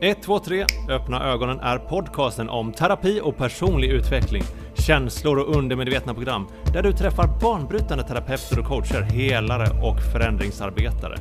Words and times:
1, 0.00 0.22
2, 0.22 0.38
3. 0.38 0.66
Öppna 0.88 1.24
ögonen 1.24 1.60
är 1.60 1.78
podcasten 1.78 2.48
om 2.48 2.72
terapi 2.72 3.20
och 3.24 3.36
personlig 3.36 3.90
utveckling, 3.90 4.42
känslor 4.74 5.38
och 5.38 5.56
undermedvetna 5.56 6.14
program 6.14 6.48
där 6.72 6.82
du 6.82 6.92
träffar 6.92 7.40
banbrytande 7.40 8.04
terapeuter 8.04 8.58
och 8.58 8.66
coacher, 8.66 9.02
helare 9.02 9.66
och 9.82 10.00
förändringsarbetare. 10.12 11.16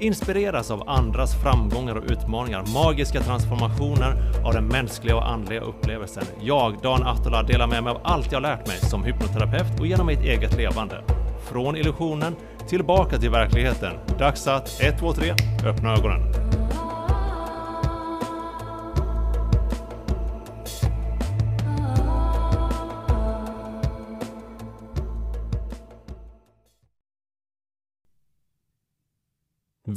Inspireras 0.00 0.70
av 0.70 0.88
andras 0.88 1.42
framgångar 1.42 1.94
och 1.94 2.04
utmaningar, 2.10 2.64
magiska 2.74 3.20
transformationer 3.20 4.32
av 4.44 4.52
den 4.52 4.66
mänskliga 4.66 5.16
och 5.16 5.28
andliga 5.28 5.60
upplevelsen. 5.60 6.24
Jag, 6.40 6.76
Dan 6.82 7.02
Attola, 7.02 7.42
delar 7.42 7.66
med 7.66 7.84
mig 7.84 7.90
av 7.90 8.00
allt 8.04 8.32
jag 8.32 8.42
lärt 8.42 8.66
mig 8.66 8.76
som 8.76 9.04
hypnoterapeut 9.04 9.80
och 9.80 9.86
genom 9.86 10.06
mitt 10.06 10.22
eget 10.22 10.56
levande. 10.56 11.02
Från 11.50 11.76
illusionen 11.76 12.36
tillbaka 12.68 13.18
till 13.18 13.30
verkligheten. 13.30 13.92
Dags 14.18 14.46
att 14.46 14.80
1, 14.80 14.98
2, 14.98 15.12
3. 15.12 15.34
Öppna 15.64 15.92
ögonen. 15.92 16.55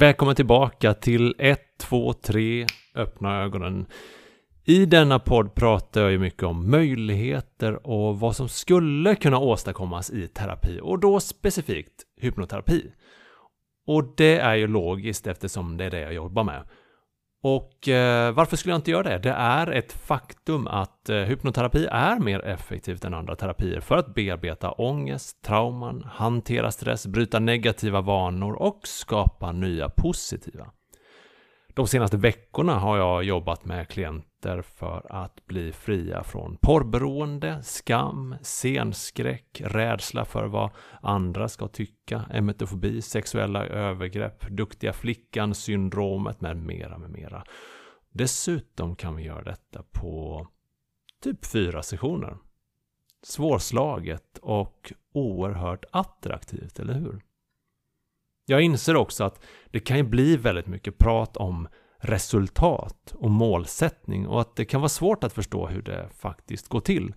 Välkommen 0.00 0.34
tillbaka 0.34 0.94
till 0.94 1.34
1, 1.38 1.60
2, 1.78 2.12
3, 2.12 2.66
öppna 2.94 3.42
ögonen. 3.42 3.86
I 4.64 4.86
denna 4.86 5.18
podd 5.18 5.54
pratar 5.54 6.00
jag 6.00 6.10
ju 6.10 6.18
mycket 6.18 6.42
om 6.42 6.70
möjligheter 6.70 7.86
och 7.86 8.20
vad 8.20 8.36
som 8.36 8.48
skulle 8.48 9.14
kunna 9.14 9.38
åstadkommas 9.38 10.10
i 10.10 10.28
terapi 10.28 10.80
och 10.82 10.98
då 10.98 11.20
specifikt 11.20 12.02
hypnoterapi. 12.20 12.92
Och 13.86 14.14
det 14.16 14.38
är 14.38 14.54
ju 14.54 14.66
logiskt 14.66 15.26
eftersom 15.26 15.76
det 15.76 15.84
är 15.84 15.90
det 15.90 16.00
jag 16.00 16.14
jobbar 16.14 16.44
med. 16.44 16.62
Och 17.42 17.88
eh, 17.88 18.32
varför 18.32 18.56
skulle 18.56 18.72
jag 18.72 18.78
inte 18.78 18.90
göra 18.90 19.02
det? 19.02 19.18
Det 19.18 19.30
är 19.30 19.66
ett 19.66 19.92
faktum 19.92 20.66
att 20.66 21.08
eh, 21.08 21.16
hypnoterapi 21.16 21.86
är 21.90 22.18
mer 22.18 22.44
effektivt 22.44 23.04
än 23.04 23.14
andra 23.14 23.36
terapier 23.36 23.80
för 23.80 23.96
att 23.96 24.14
bearbeta 24.14 24.70
ångest, 24.70 25.42
trauman, 25.42 26.04
hantera 26.12 26.70
stress, 26.70 27.06
bryta 27.06 27.38
negativa 27.38 28.00
vanor 28.00 28.52
och 28.52 28.80
skapa 28.84 29.52
nya 29.52 29.88
positiva. 29.88 30.70
De 31.74 31.86
senaste 31.86 32.16
veckorna 32.16 32.74
har 32.74 32.98
jag 32.98 33.24
jobbat 33.24 33.64
med 33.64 33.88
klienter 33.88 34.29
för 34.62 35.06
att 35.10 35.46
bli 35.46 35.72
fria 35.72 36.24
från 36.24 36.56
porrberoende, 36.56 37.62
skam, 37.62 38.34
scenskräck, 38.42 39.62
rädsla 39.64 40.24
för 40.24 40.46
vad 40.46 40.70
andra 41.02 41.48
ska 41.48 41.68
tycka, 41.68 42.24
emetofobi, 42.30 43.02
sexuella 43.02 43.66
övergrepp, 43.66 44.48
duktiga 44.50 44.92
flickan-syndromet 44.92 46.40
med 46.40 46.56
mera, 46.56 46.98
med 46.98 47.10
mera. 47.10 47.44
Dessutom 48.10 48.96
kan 48.96 49.16
vi 49.16 49.22
göra 49.22 49.42
detta 49.42 49.82
på 49.92 50.46
typ 51.22 51.46
fyra 51.46 51.82
sessioner. 51.82 52.36
Svårslaget 53.22 54.38
och 54.42 54.92
oerhört 55.12 55.84
attraktivt, 55.90 56.78
eller 56.78 56.94
hur? 56.94 57.22
Jag 58.46 58.60
inser 58.60 58.96
också 58.96 59.24
att 59.24 59.44
det 59.70 59.80
kan 59.80 59.96
ju 59.96 60.02
bli 60.02 60.36
väldigt 60.36 60.66
mycket 60.66 60.98
prat 60.98 61.36
om 61.36 61.68
resultat 62.00 63.14
och 63.14 63.30
målsättning 63.30 64.26
och 64.26 64.40
att 64.40 64.56
det 64.56 64.64
kan 64.64 64.80
vara 64.80 64.88
svårt 64.88 65.24
att 65.24 65.32
förstå 65.32 65.66
hur 65.66 65.82
det 65.82 66.08
faktiskt 66.18 66.68
går 66.68 66.80
till. 66.80 67.14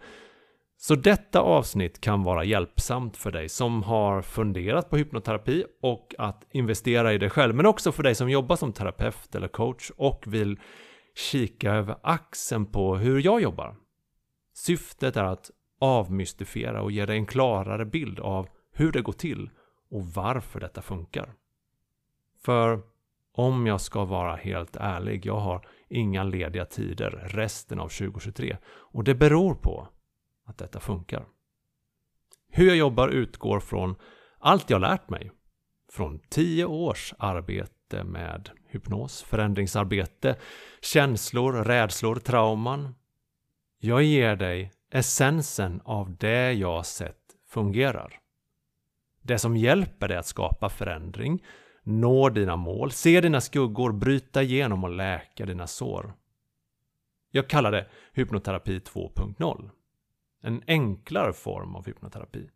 Så 0.78 0.96
detta 0.96 1.40
avsnitt 1.40 2.02
kan 2.02 2.24
vara 2.24 2.44
hjälpsamt 2.44 3.18
för 3.18 3.32
dig 3.32 3.50
som 3.50 3.84
har 3.84 4.22
funderat 4.22 4.90
på 4.90 4.98
hypnoterapi 4.98 5.66
och 5.82 6.16
att 6.18 6.48
investera 6.52 7.14
i 7.14 7.18
det 7.18 7.30
själv, 7.30 7.56
men 7.56 7.66
också 7.66 7.92
för 7.92 8.04
dig 8.04 8.16
som 8.16 8.30
jobbar 8.30 8.56
som 8.56 8.74
terapeut 8.74 9.36
eller 9.36 9.48
coach 9.48 9.92
och 9.98 10.24
vill 10.28 10.60
kika 11.16 11.72
över 11.72 11.96
axeln 12.04 12.66
på 12.66 12.96
hur 12.96 13.22
jag 13.22 13.42
jobbar. 13.42 13.76
Syftet 14.54 15.18
är 15.18 15.24
att 15.24 15.52
avmystifiera 15.80 16.82
och 16.82 16.92
ge 16.92 17.06
dig 17.06 17.18
en 17.18 17.26
klarare 17.26 17.86
bild 17.86 18.20
av 18.20 18.48
hur 18.74 18.92
det 18.92 19.02
går 19.02 19.14
till 19.14 19.50
och 19.92 20.06
varför 20.06 20.60
detta 20.60 20.82
funkar. 20.82 21.34
För 22.46 22.93
om 23.34 23.68
jag 23.68 23.82
ska 23.82 24.06
vara 24.06 24.36
helt 24.36 24.76
ärlig, 24.76 25.26
jag 25.26 25.40
har 25.40 25.68
inga 25.90 26.24
lediga 26.24 26.66
tider 26.66 27.10
resten 27.26 27.80
av 27.80 27.88
2023 27.88 28.58
och 28.66 29.04
det 29.04 29.16
beror 29.16 29.56
på 29.56 29.88
att 30.46 30.58
detta 30.58 30.80
funkar. 30.80 31.26
Hur 32.50 32.68
jag 32.68 32.78
jobbar 32.78 33.10
utgår 33.10 33.60
från 33.60 33.96
allt 34.40 34.70
jag 34.70 34.82
lärt 34.82 35.10
mig. 35.10 35.32
Från 35.92 36.20
10 36.30 36.66
års 36.66 37.14
arbete 37.18 38.04
med 38.04 38.50
hypnos, 38.68 39.24
förändringsarbete, 39.24 40.36
känslor, 40.82 41.54
rädslor, 41.54 42.16
trauman. 42.16 42.96
Jag 43.80 44.04
ger 44.04 44.36
dig 44.36 44.72
essensen 44.92 45.82
av 45.86 46.18
det 46.18 46.54
jag 46.54 46.86
sett 46.86 47.18
fungerar. 47.50 48.20
Det 49.22 49.38
som 49.38 49.58
hjälper 49.58 50.08
dig 50.08 50.18
att 50.18 50.26
skapa 50.26 50.70
förändring, 50.70 51.44
nå 51.84 52.30
dina 52.30 52.56
mål, 52.56 52.92
se 52.92 53.22
dina 53.22 53.42
skuggor, 53.42 53.92
bryta 53.92 54.44
igenom 54.44 54.84
och 54.84 54.90
läka 54.90 55.46
dina 55.46 55.68
sår. 55.68 56.14
Jag 57.32 57.48
kallar 57.48 57.72
det 57.72 57.88
hypnoterapi 58.14 58.80
2.0. 58.80 59.70
En 60.42 60.62
enklare 60.68 61.34
form 61.34 61.76
av 61.76 61.86
hypnoterapi. 61.86 62.50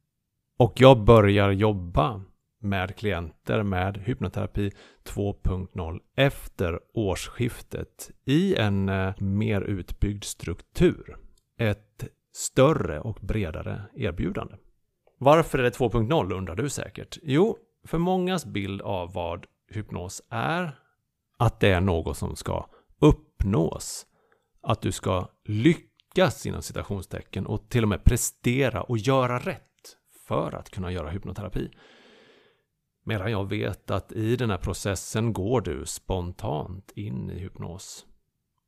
Och 0.58 0.74
jag 0.76 1.04
börjar 1.04 1.52
jobba 1.52 2.22
med 2.60 2.96
klienter 2.96 3.64
med 3.64 3.98
hypnoterapi 3.98 4.72
2.0 5.04 6.00
efter 6.16 6.80
årsskiftet 6.94 8.12
i 8.26 8.56
en 8.56 8.90
eh, 8.90 9.14
mer 9.18 9.62
utbyggd 9.62 10.24
struktur. 10.24 11.18
Ett 11.58 12.08
större 12.34 13.00
och 13.00 13.18
bredare 13.22 13.82
erbjudande. 13.96 14.56
Varför 15.18 15.60
är 15.60 15.64
det 15.64 15.78
2.0 15.78 16.34
undrar 16.34 16.56
du 16.56 16.70
säkert? 16.70 17.18
Jo, 17.24 17.58
för 17.88 17.98
mångas 17.98 18.46
bild 18.46 18.82
av 18.82 19.14
vad 19.14 19.46
hypnos 19.70 20.22
är, 20.30 20.80
att 21.38 21.60
det 21.60 21.70
är 21.70 21.82
något 21.82 22.18
som 22.18 22.36
ska 22.36 22.70
uppnås. 23.00 24.06
Att 24.62 24.82
du 24.82 24.92
ska 24.92 25.30
lyckas 25.46 26.46
inom 26.46 26.62
citationstecken 26.62 27.46
och 27.46 27.70
till 27.70 27.84
och 27.84 27.90
med 27.90 28.04
prestera 28.04 28.82
och 28.82 28.98
göra 28.98 29.40
rätt 29.40 29.64
för 30.28 30.56
att 30.56 30.70
kunna 30.70 30.92
göra 30.92 31.10
hypnoterapi. 31.10 31.72
Medan 33.04 33.32
jag 33.32 33.50
vet 33.50 33.92
att 33.92 34.12
i 34.12 34.36
den 34.36 34.50
här 34.50 34.58
processen 34.58 35.34
går 35.34 35.62
du 35.62 35.86
spontant 35.86 36.92
in 36.96 37.32
i 37.32 37.40
hypnos 37.40 38.06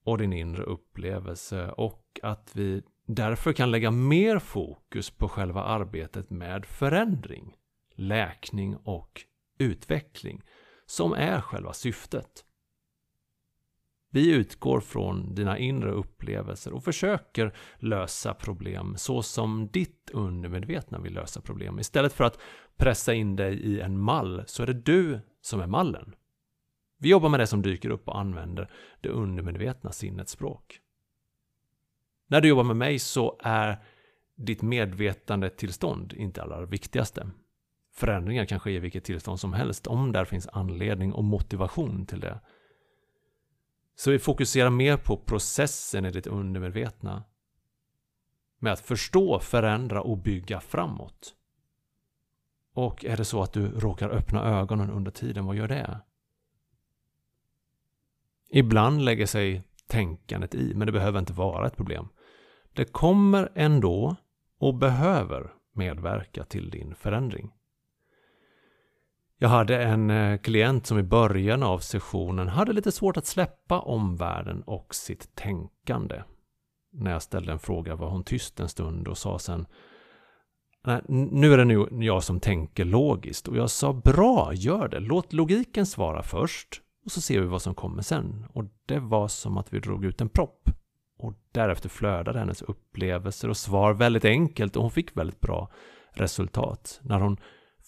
och 0.03 0.17
din 0.17 0.33
inre 0.33 0.63
upplevelse 0.63 1.71
och 1.71 2.19
att 2.23 2.51
vi 2.53 2.81
därför 3.05 3.53
kan 3.53 3.71
lägga 3.71 3.91
mer 3.91 4.39
fokus 4.39 5.09
på 5.09 5.29
själva 5.29 5.63
arbetet 5.63 6.29
med 6.29 6.65
förändring, 6.65 7.55
läkning 7.99 8.77
och 8.77 9.21
utveckling 9.57 10.41
som 10.85 11.13
är 11.13 11.41
själva 11.41 11.73
syftet. 11.73 12.45
Vi 14.11 14.31
utgår 14.35 14.79
från 14.79 15.35
dina 15.35 15.57
inre 15.57 15.91
upplevelser 15.91 16.73
och 16.73 16.83
försöker 16.83 17.55
lösa 17.77 18.33
problem 18.33 18.95
så 18.97 19.23
som 19.23 19.67
ditt 19.67 20.09
undermedvetna 20.13 20.99
vill 20.99 21.13
lösa 21.13 21.41
problem. 21.41 21.79
Istället 21.79 22.13
för 22.13 22.23
att 22.23 22.39
pressa 22.77 23.13
in 23.13 23.35
dig 23.35 23.59
i 23.59 23.79
en 23.79 23.99
mall 23.99 24.43
så 24.47 24.63
är 24.63 24.67
det 24.67 24.73
du 24.73 25.19
som 25.41 25.59
är 25.59 25.67
mallen. 25.67 26.15
Vi 26.97 27.09
jobbar 27.09 27.29
med 27.29 27.39
det 27.39 27.47
som 27.47 27.61
dyker 27.61 27.89
upp 27.89 28.07
och 28.07 28.19
använder 28.19 28.71
det 29.01 29.09
undermedvetna 29.09 29.91
sinnets 29.91 30.31
språk. 30.31 30.79
När 32.27 32.41
du 32.41 32.47
jobbar 32.47 32.63
med 32.63 32.75
mig 32.75 32.99
så 32.99 33.39
är 33.43 33.83
ditt 34.35 34.61
medvetandetillstånd 34.61 36.13
inte 36.13 36.43
allra 36.43 36.65
viktigaste. 36.65 37.27
Förändringar 37.99 38.45
kan 38.45 38.59
ske 38.59 38.71
i 38.71 38.79
vilket 38.79 39.03
tillstånd 39.03 39.39
som 39.39 39.53
helst 39.53 39.87
om 39.87 40.11
där 40.11 40.25
finns 40.25 40.47
anledning 40.47 41.13
och 41.13 41.23
motivation 41.23 42.05
till 42.05 42.19
det. 42.19 42.39
Så 43.95 44.11
vi 44.11 44.19
fokuserar 44.19 44.69
mer 44.69 44.97
på 44.97 45.17
processen 45.17 46.05
i 46.05 46.11
ditt 46.11 46.27
undermedvetna. 46.27 47.23
Med 48.59 48.73
att 48.73 48.79
förstå, 48.79 49.39
förändra 49.39 50.01
och 50.01 50.17
bygga 50.17 50.59
framåt. 50.59 51.35
Och 52.73 53.05
är 53.05 53.17
det 53.17 53.25
så 53.25 53.41
att 53.41 53.53
du 53.53 53.79
råkar 53.79 54.09
öppna 54.09 54.43
ögonen 54.43 54.89
under 54.89 55.11
tiden, 55.11 55.45
vad 55.45 55.55
gör 55.55 55.67
det? 55.67 55.99
Ibland 58.49 59.01
lägger 59.01 59.25
sig 59.25 59.63
tänkandet 59.87 60.55
i, 60.55 60.73
men 60.75 60.85
det 60.85 60.91
behöver 60.91 61.19
inte 61.19 61.33
vara 61.33 61.67
ett 61.67 61.77
problem. 61.77 62.07
Det 62.73 62.85
kommer 62.85 63.51
ändå 63.55 64.15
och 64.57 64.75
behöver 64.75 65.53
medverka 65.73 66.43
till 66.43 66.69
din 66.69 66.95
förändring. 66.95 67.51
Jag 69.41 69.49
hade 69.49 69.83
en 69.83 70.09
eh, 70.09 70.37
klient 70.37 70.87
som 70.87 70.99
i 70.99 71.03
början 71.03 71.63
av 71.63 71.79
sessionen 71.79 72.47
hade 72.47 72.73
lite 72.73 72.91
svårt 72.91 73.17
att 73.17 73.25
släppa 73.25 73.79
omvärlden 73.79 74.61
och 74.61 74.95
sitt 74.95 75.35
tänkande. 75.35 76.23
När 76.93 77.11
jag 77.11 77.21
ställde 77.21 77.51
en 77.51 77.59
fråga 77.59 77.95
var 77.95 78.09
hon 78.09 78.23
tyst 78.23 78.59
en 78.59 78.69
stund 78.69 79.07
och 79.07 79.17
sa 79.17 79.39
sen 79.39 79.65
nu 81.07 81.53
är 81.53 81.57
det 81.57 81.65
nu 81.65 82.05
jag 82.05 82.23
som 82.23 82.39
tänker 82.39 82.85
logiskt 82.85 83.47
och 83.47 83.57
jag 83.57 83.69
sa 83.69 83.93
bra, 83.93 84.53
gör 84.53 84.87
det. 84.87 84.99
Låt 84.99 85.33
logiken 85.33 85.85
svara 85.85 86.23
först 86.23 86.81
och 87.05 87.11
så 87.11 87.21
ser 87.21 87.39
vi 87.39 87.47
vad 87.47 87.61
som 87.61 87.75
kommer 87.75 88.01
sen. 88.01 88.45
Och 88.53 88.63
det 88.85 88.99
var 88.99 89.27
som 89.27 89.57
att 89.57 89.73
vi 89.73 89.79
drog 89.79 90.05
ut 90.05 90.21
en 90.21 90.29
propp. 90.29 90.69
Och 91.19 91.33
därefter 91.51 91.89
flödade 91.89 92.39
hennes 92.39 92.61
upplevelser 92.61 93.49
och 93.49 93.57
svar 93.57 93.93
väldigt 93.93 94.25
enkelt 94.25 94.75
och 94.75 94.81
hon 94.81 94.91
fick 94.91 95.17
väldigt 95.17 95.41
bra 95.41 95.71
resultat. 96.11 96.99
När 97.03 97.19
hon 97.19 97.37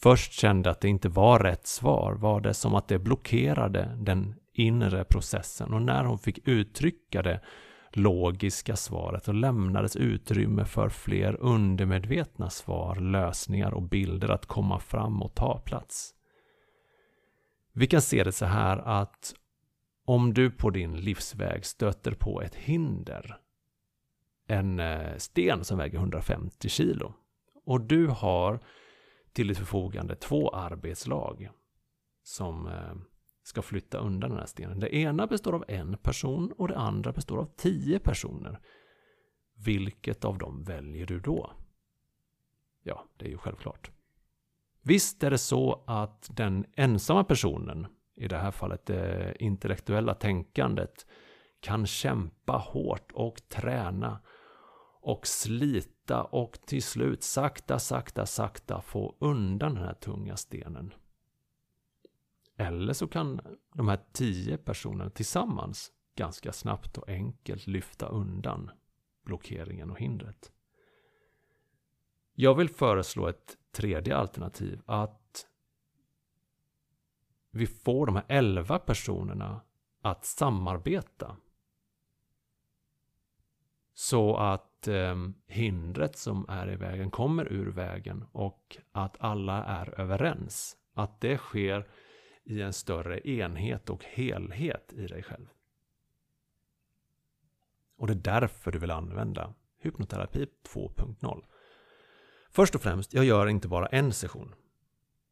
först 0.04 0.32
kände 0.32 0.70
att 0.70 0.82
det 0.82 0.90
inte 0.90 1.10
var 1.10 1.40
rätt 1.40 1.68
svar 1.68 2.14
var 2.14 2.42
det 2.42 2.54
som 2.54 2.76
att 2.76 2.88
det 2.88 3.00
blockerade 3.00 3.98
den 3.98 4.36
inre 4.54 5.04
processen 5.04 5.74
och 5.74 5.82
när 5.82 6.04
hon 6.04 6.20
fick 6.20 6.48
uttrycka 6.48 7.22
det 7.22 7.42
logiska 7.94 8.76
svaret 8.76 9.28
och 9.28 9.34
lämnades 9.34 9.96
utrymme 9.96 10.66
för 10.66 10.90
fler 10.90 11.38
undermedvetna 11.40 12.50
svar, 12.50 12.96
lösningar 12.96 13.74
och 13.74 13.82
bilder 13.82 14.30
att 14.30 14.46
komma 14.46 14.80
fram 14.80 15.22
och 15.22 15.36
ta 15.36 15.60
plats. 15.60 16.14
Vi 17.74 17.88
kan 17.88 18.02
se 18.02 18.24
det 18.24 18.32
så 18.32 18.46
här 18.46 18.78
att 18.78 19.34
om 20.06 20.34
du 20.34 20.52
på 20.52 20.70
din 20.70 20.96
livsväg 20.96 21.66
stöter 21.66 22.12
på 22.12 22.42
ett 22.42 22.56
hinder, 22.56 23.38
en 24.48 24.80
eh, 24.80 25.18
sten 25.18 25.64
som 25.64 25.78
väger 25.78 25.98
150 25.98 26.70
kilo, 26.70 27.14
och 27.66 27.82
du 27.82 28.08
har 28.08 28.60
till 29.34 29.48
ditt 29.48 29.58
förfogande 29.58 30.16
två 30.16 30.50
arbetslag 30.50 31.50
som 32.24 32.68
eh, 32.68 32.96
ska 33.44 33.62
flytta 33.62 33.98
undan 33.98 34.30
den 34.30 34.40
här 34.40 34.46
stenen. 34.46 34.80
Det 34.80 34.96
ena 34.96 35.28
består 35.28 35.54
av 35.54 35.66
en 35.68 35.98
person 35.98 36.52
och 36.52 36.68
det 36.68 36.78
andra 36.78 37.12
består 37.12 37.38
av 37.38 37.50
tio 37.56 38.00
personer. 38.00 38.60
Vilket 39.66 40.26
av 40.26 40.38
dem 40.38 40.64
väljer 40.64 41.06
du 41.06 41.20
då? 41.20 41.52
Ja, 42.84 43.06
det 43.18 43.26
är 43.26 43.30
ju 43.30 43.38
självklart. 43.38 43.92
Visst 44.82 45.24
är 45.24 45.32
det 45.32 45.38
så 45.38 45.84
att 45.88 46.30
den 46.34 46.66
ensamma 46.76 47.24
personen, 47.24 47.88
i 48.16 48.28
det 48.28 48.38
här 48.38 48.52
fallet 48.52 48.86
det 48.86 49.36
intellektuella 49.40 50.14
tänkandet, 50.14 51.06
kan 51.60 51.86
kämpa 51.86 52.54
hårt 52.54 53.12
och 53.12 53.42
träna 53.50 54.20
och 55.02 55.28
slita 55.28 56.01
och 56.20 56.60
till 56.66 56.84
slut 56.84 57.24
sakta, 57.24 57.80
sakta, 57.80 58.26
sakta 58.26 58.82
få 58.82 59.16
undan 59.20 59.76
den 59.76 59.84
här 59.84 59.94
tunga 59.94 60.38
stenen. 60.38 60.94
Eller 62.58 62.94
så 62.94 63.08
kan 63.08 63.42
de 63.74 63.88
här 63.88 64.00
tio 64.12 64.58
personerna 64.58 65.10
tillsammans 65.10 65.92
ganska 66.16 66.54
snabbt 66.54 66.98
och 66.98 67.10
enkelt 67.10 67.68
lyfta 67.68 68.08
undan 68.08 68.72
blockeringen 69.24 69.92
och 69.92 70.00
hindret. 70.00 70.52
Jag 72.34 72.56
vill 72.56 72.70
föreslå 72.70 73.28
ett 73.28 73.58
tredje 73.72 74.16
alternativ. 74.16 74.82
Att 74.86 75.48
vi 77.52 77.68
får 77.68 78.06
de 78.06 78.16
här 78.16 78.26
elva 78.28 78.80
personerna 78.80 79.62
att 80.02 80.26
samarbeta. 80.26 81.38
Så 83.94 84.38
att 84.38 84.71
eh, 84.88 85.16
hindret 85.48 86.18
som 86.18 86.46
är 86.50 86.72
i 86.72 86.76
vägen 86.76 87.12
kommer 87.12 87.54
ur 87.54 87.72
vägen 87.72 88.26
och 88.32 88.78
att 88.92 89.16
alla 89.20 89.64
är 89.64 90.00
överens. 90.00 90.78
Att 90.94 91.22
det 91.22 91.38
sker 91.38 91.88
i 92.44 92.62
en 92.62 92.74
större 92.74 93.30
enhet 93.30 93.90
och 93.90 94.06
helhet 94.06 94.94
i 94.94 95.08
dig 95.08 95.24
själv. 95.24 95.48
Och 97.98 98.08
det 98.08 98.14
är 98.14 98.40
därför 98.40 98.72
du 98.72 98.80
vill 98.80 98.92
använda 98.92 99.54
hypnoterapi 99.80 100.48
2.0. 100.74 101.44
Först 102.50 102.76
och 102.76 102.82
främst, 102.82 103.14
jag 103.14 103.26
gör 103.26 103.48
inte 103.48 103.68
bara 103.68 103.88
en 103.88 104.14
session. 104.14 104.56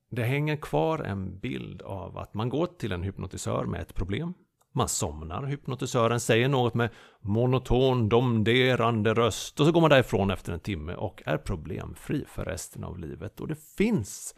Det 0.10 0.24
hänger 0.24 0.56
kvar 0.56 1.00
en 1.00 1.40
bild 1.40 1.82
av 1.82 2.18
att 2.18 2.34
man 2.34 2.50
går 2.50 2.66
till 2.66 2.92
en 2.92 3.04
hypnotisör 3.04 3.66
med 3.66 3.82
ett 3.82 3.94
problem. 3.94 4.34
Man 4.74 4.88
somnar, 4.88 5.44
hypnotisören 5.44 6.20
säger 6.20 6.50
något 6.50 6.74
med 6.74 6.90
monoton, 7.22 8.10
domderande 8.10 9.14
röst 9.14 9.60
och 9.60 9.66
så 9.66 9.72
går 9.72 9.82
man 9.82 9.90
därifrån 9.90 10.32
efter 10.32 10.54
en 10.54 10.60
timme 10.60 10.96
och 10.96 11.24
är 11.26 11.38
problemfri 11.38 12.26
för 12.28 12.46
resten 12.46 12.84
av 12.84 13.00
livet. 13.00 13.40
Och 13.40 13.48
det 13.48 13.60
finns 13.78 14.36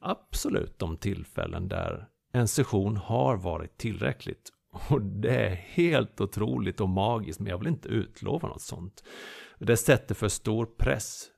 absolut 0.00 0.78
de 0.78 0.96
tillfällen 0.96 1.68
där 1.68 2.08
en 2.32 2.48
session 2.48 2.96
har 2.96 3.36
varit 3.36 3.78
tillräckligt. 3.78 4.50
Och 4.88 5.02
det 5.02 5.36
är 5.36 5.54
helt 5.54 6.20
otroligt 6.20 6.80
och 6.80 6.88
magiskt, 6.88 7.40
men 7.40 7.50
jag 7.50 7.58
vill 7.58 7.68
inte 7.68 7.88
utlova 7.88 8.48
något 8.48 8.62
sånt. 8.62 9.04
Det 9.58 9.76
sätter 9.76 10.14
för 10.14 10.28
stor 10.28 10.66
press 10.66 11.30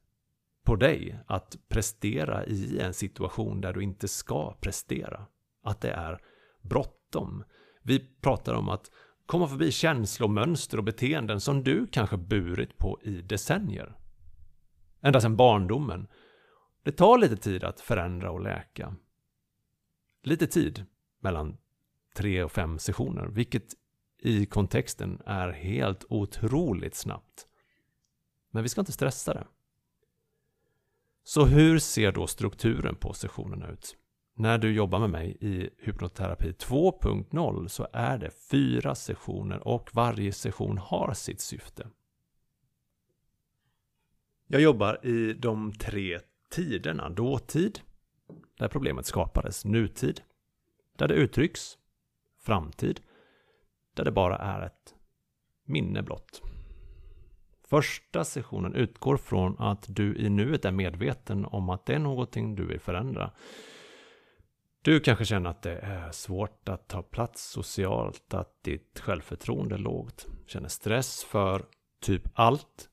på 0.67 0.77
dig 0.77 1.19
att 1.27 1.57
prestera 1.69 2.47
i 2.47 2.79
en 2.81 2.95
situation 2.95 3.61
där 3.61 3.73
du 3.73 3.83
inte 3.83 4.09
ska 4.09 4.57
prestera. 4.61 5.27
Att 5.65 5.81
det 5.81 5.91
är 5.91 6.19
bråttom. 6.63 7.45
Vi 7.87 7.99
pratar 8.21 8.55
om 8.55 8.69
att 8.69 8.91
komma 9.27 9.49
förbi 9.49 9.73
känslomönster 9.73 10.79
och 10.79 10.85
beteenden 10.85 11.41
som 11.41 11.65
du 11.65 11.87
kanske 11.87 12.17
burit 12.17 12.79
på 12.79 13.01
i 13.03 13.23
decennier. 13.23 13.97
Ända 15.01 15.21
sedan 15.21 15.37
barndomen. 15.37 16.09
Det 16.83 16.93
tar 16.93 17.19
lite 17.19 17.37
tid 17.37 17.65
att 17.65 17.81
förändra 17.81 18.31
och 18.31 18.41
läka. 18.41 18.97
Lite 20.23 20.47
tid 20.47 20.87
mellan 21.21 21.57
tre 22.17 22.43
och 22.43 22.53
fem 22.53 22.79
sessioner, 22.79 23.27
vilket 23.27 23.75
i 24.19 24.47
kontexten 24.47 25.23
är 25.27 25.49
helt 25.49 26.05
otroligt 26.09 26.95
snabbt. 26.95 27.47
Men 28.51 28.63
vi 28.63 28.69
ska 28.69 28.81
inte 28.81 28.93
stressa 28.93 29.35
det. 29.35 29.47
Så 31.25 31.45
hur 31.45 31.79
ser 31.79 32.13
då 32.13 32.27
strukturen 32.27 32.97
på 32.97 33.13
sessionerna 33.13 33.69
ut? 33.69 33.97
När 34.39 34.59
du 34.59 34.73
jobbar 34.73 34.99
med 34.99 35.11
mig 35.11 35.37
i 35.41 35.71
hypnoterapi 35.79 36.51
2.0 36.51 37.69
så 37.69 37.87
är 37.93 38.19
det 38.19 38.31
fyra 38.51 38.95
sessioner 38.95 39.69
och 39.69 39.91
varje 39.93 40.33
session 40.33 40.79
har 40.79 41.15
sitt 41.15 41.41
syfte. 41.41 41.89
Jag 44.47 44.61
jobbar 44.61 45.07
i 45.07 45.33
de 45.33 45.73
tre 45.73 46.21
tiderna. 46.51 47.09
Dåtid, 47.09 47.81
där 48.59 48.69
problemet 48.69 49.07
skapades. 49.07 49.65
Nutid, 49.65 50.21
där 50.97 51.09
det 51.09 51.15
uttrycks. 51.15 51.79
Framtid, 52.39 53.01
där 53.95 54.05
det 54.05 54.13
bara 54.13 54.39
är 54.39 54.67
ett 54.67 54.95
minne 55.65 56.03
blott. 56.03 56.43
Första 57.69 58.25
sessionen 58.25 58.75
utgår 58.75 59.17
från 59.17 59.59
att 59.59 59.87
du 59.89 60.17
i 60.17 60.29
nuet 60.29 60.65
är 60.65 60.73
medveten 60.73 61.45
om 61.45 61.71
att 61.71 61.87
det 61.87 61.95
är 61.95 61.99
någonting 61.99 62.55
du 62.55 62.67
vill 62.67 62.81
förändra. 62.81 63.33
Du 64.87 65.01
kanske 65.01 65.25
känner 65.25 65.51
att 65.51 65.63
det 65.63 65.79
är 65.79 66.11
svårt 66.11 66.69
att 66.69 66.89
ta 66.89 67.03
plats 67.03 67.51
socialt, 67.51 68.35
att 68.35 68.63
ditt 68.63 69.01
självförtroende 69.01 69.75
är 69.75 69.79
lågt, 69.79 70.27
känner 70.47 70.69
stress 70.69 71.25
för 71.25 71.65
typ 72.03 72.23
allt, 72.35 72.89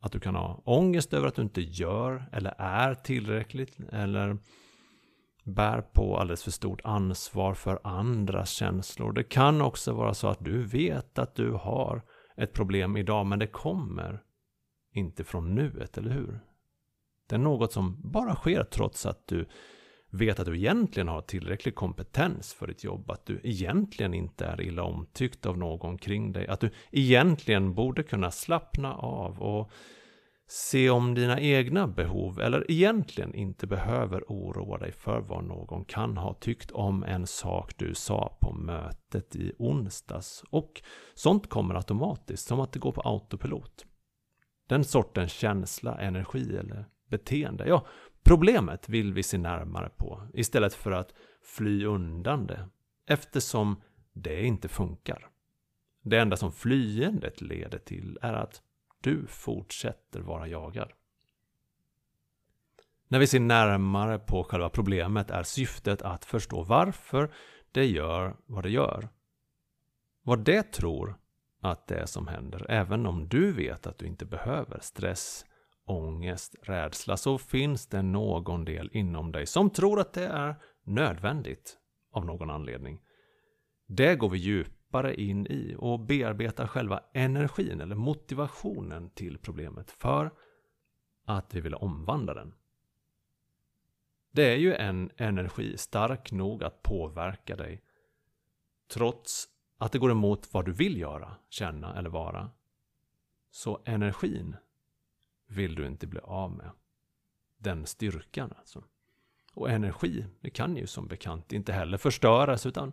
att 0.00 0.12
du 0.12 0.20
kan 0.20 0.34
ha 0.34 0.62
ångest 0.64 1.12
över 1.12 1.28
att 1.28 1.34
du 1.34 1.42
inte 1.42 1.60
gör 1.60 2.28
eller 2.32 2.54
är 2.58 2.94
tillräckligt 2.94 3.80
eller 3.92 4.38
bär 5.44 5.80
på 5.80 6.16
alldeles 6.16 6.44
för 6.44 6.50
stort 6.50 6.80
ansvar 6.84 7.54
för 7.54 7.80
andras 7.84 8.50
känslor. 8.50 9.12
Det 9.12 9.24
kan 9.24 9.60
också 9.60 9.92
vara 9.92 10.14
så 10.14 10.28
att 10.28 10.44
du 10.44 10.62
vet 10.62 11.18
att 11.18 11.34
du 11.34 11.52
har 11.52 12.02
ett 12.36 12.52
problem 12.52 12.96
idag, 12.96 13.26
men 13.26 13.38
det 13.38 13.46
kommer 13.46 14.22
inte 14.92 15.24
från 15.24 15.54
nuet, 15.54 15.98
eller 15.98 16.10
hur? 16.10 16.40
Det 17.28 17.34
är 17.34 17.38
något 17.38 17.72
som 17.72 18.10
bara 18.10 18.34
sker 18.34 18.64
trots 18.64 19.06
att 19.06 19.26
du 19.26 19.48
vet 20.10 20.40
att 20.40 20.46
du 20.46 20.56
egentligen 20.56 21.08
har 21.08 21.20
tillräcklig 21.20 21.74
kompetens 21.74 22.54
för 22.54 22.66
ditt 22.66 22.84
jobb, 22.84 23.10
att 23.10 23.26
du 23.26 23.40
egentligen 23.44 24.14
inte 24.14 24.46
är 24.46 24.60
illa 24.60 24.82
omtyckt 24.82 25.46
av 25.46 25.58
någon 25.58 25.98
kring 25.98 26.32
dig, 26.32 26.46
att 26.46 26.60
du 26.60 26.70
egentligen 26.90 27.74
borde 27.74 28.02
kunna 28.02 28.30
slappna 28.30 28.94
av 28.94 29.42
och 29.42 29.70
se 30.50 30.90
om 30.90 31.14
dina 31.14 31.40
egna 31.40 31.86
behov 31.86 32.40
eller 32.40 32.70
egentligen 32.70 33.34
inte 33.34 33.66
behöver 33.66 34.24
oroa 34.28 34.78
dig 34.78 34.92
för 34.92 35.20
vad 35.20 35.44
någon 35.44 35.84
kan 35.84 36.16
ha 36.16 36.34
tyckt 36.34 36.70
om 36.70 37.04
en 37.04 37.26
sak 37.26 37.72
du 37.76 37.94
sa 37.94 38.36
på 38.40 38.52
mötet 38.52 39.36
i 39.36 39.52
onsdags. 39.58 40.44
Och 40.50 40.82
sånt 41.14 41.48
kommer 41.48 41.74
automatiskt, 41.74 42.48
som 42.48 42.60
att 42.60 42.72
det 42.72 42.78
går 42.78 42.92
på 42.92 43.00
autopilot. 43.00 43.84
Den 44.68 44.84
sortens 44.84 45.32
känsla, 45.32 46.00
energi 46.00 46.56
eller 46.56 46.84
beteende, 47.08 47.68
ja, 47.68 47.86
problemet 48.24 48.88
vill 48.88 49.12
vi 49.12 49.22
se 49.22 49.38
närmare 49.38 49.88
på 49.88 50.28
istället 50.34 50.74
för 50.74 50.92
att 50.92 51.14
fly 51.42 51.84
undan 51.84 52.46
det, 52.46 52.68
eftersom 53.06 53.82
det 54.12 54.44
inte 54.44 54.68
funkar. 54.68 55.28
Det 56.02 56.18
enda 56.18 56.36
som 56.36 56.52
flyendet 56.52 57.40
leder 57.40 57.78
till 57.78 58.18
är 58.22 58.32
att 58.32 58.62
du 59.00 59.26
fortsätter 59.26 60.20
vara 60.20 60.46
jagad. 60.46 60.92
När 63.08 63.18
vi 63.18 63.26
ser 63.26 63.40
närmare 63.40 64.18
på 64.18 64.44
själva 64.44 64.68
problemet 64.68 65.30
är 65.30 65.42
syftet 65.42 66.02
att 66.02 66.24
förstå 66.24 66.62
varför 66.62 67.32
det 67.72 67.86
gör 67.86 68.36
vad 68.46 68.62
det 68.62 68.70
gör. 68.70 69.08
Vad 70.22 70.44
det 70.44 70.62
tror 70.62 71.18
att 71.60 71.86
det 71.86 71.94
är 71.94 72.06
som 72.06 72.28
händer, 72.28 72.66
även 72.68 73.06
om 73.06 73.28
du 73.28 73.52
vet 73.52 73.86
att 73.86 73.98
du 73.98 74.06
inte 74.06 74.24
behöver 74.26 74.78
stress, 74.80 75.44
ångest, 75.90 76.54
rädsla, 76.62 77.16
så 77.16 77.38
finns 77.38 77.86
det 77.86 78.02
någon 78.02 78.64
del 78.64 78.90
inom 78.92 79.32
dig 79.32 79.46
som 79.46 79.70
tror 79.70 80.00
att 80.00 80.12
det 80.12 80.26
är 80.26 80.54
nödvändigt 80.84 81.78
av 82.12 82.26
någon 82.26 82.50
anledning. 82.50 83.00
Det 83.86 84.16
går 84.16 84.28
vi 84.28 84.38
djupare 84.38 85.14
in 85.14 85.46
i 85.46 85.74
och 85.78 86.00
bearbetar 86.00 86.66
själva 86.66 87.02
energin 87.14 87.80
eller 87.80 87.94
motivationen 87.94 89.10
till 89.10 89.38
problemet 89.38 89.90
för 89.90 90.30
att 91.26 91.54
vi 91.54 91.60
vill 91.60 91.74
omvandla 91.74 92.34
den. 92.34 92.54
Det 94.32 94.52
är 94.52 94.56
ju 94.56 94.74
en 94.74 95.10
energi 95.16 95.76
stark 95.76 96.32
nog 96.32 96.64
att 96.64 96.82
påverka 96.82 97.56
dig 97.56 97.82
trots 98.92 99.48
att 99.78 99.92
det 99.92 99.98
går 99.98 100.10
emot 100.10 100.48
vad 100.52 100.64
du 100.64 100.72
vill 100.72 101.00
göra, 101.00 101.36
känna 101.48 101.98
eller 101.98 102.10
vara. 102.10 102.50
Så 103.50 103.82
energin 103.84 104.56
vill 105.50 105.74
du 105.74 105.86
inte 105.86 106.06
bli 106.06 106.20
av 106.22 106.52
med. 106.52 106.70
Den 107.58 107.86
styrkan 107.86 108.52
alltså. 108.58 108.84
Och 109.54 109.70
energi, 109.70 110.26
det 110.40 110.50
kan 110.50 110.76
ju 110.76 110.86
som 110.86 111.06
bekant 111.06 111.52
inte 111.52 111.72
heller 111.72 111.98
förstöras 111.98 112.66
utan 112.66 112.92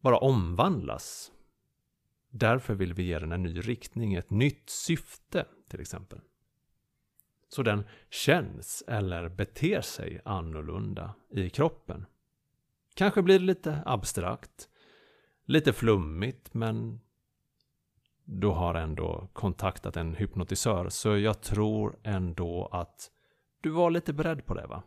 bara 0.00 0.18
omvandlas. 0.18 1.32
Därför 2.30 2.74
vill 2.74 2.94
vi 2.94 3.02
ge 3.02 3.18
den 3.18 3.32
en 3.32 3.42
ny 3.42 3.60
riktning, 3.60 4.14
ett 4.14 4.30
nytt 4.30 4.70
syfte 4.70 5.46
till 5.68 5.80
exempel. 5.80 6.20
Så 7.48 7.62
den 7.62 7.84
känns 8.10 8.84
eller 8.86 9.28
beter 9.28 9.80
sig 9.80 10.20
annorlunda 10.24 11.14
i 11.30 11.50
kroppen. 11.50 12.06
Kanske 12.94 13.22
blir 13.22 13.38
det 13.38 13.44
lite 13.44 13.82
abstrakt, 13.86 14.68
lite 15.44 15.72
flummigt, 15.72 16.54
men 16.54 17.00
du 18.30 18.46
har 18.46 18.74
ändå 18.74 19.28
kontaktat 19.32 19.96
en 19.96 20.14
hypnotisör, 20.14 20.88
så 20.88 21.16
jag 21.16 21.40
tror 21.40 21.96
ändå 22.04 22.68
att 22.72 23.10
du 23.60 23.70
var 23.70 23.90
lite 23.90 24.12
beredd 24.12 24.46
på 24.46 24.54
det 24.54 24.66
va? 24.66 24.82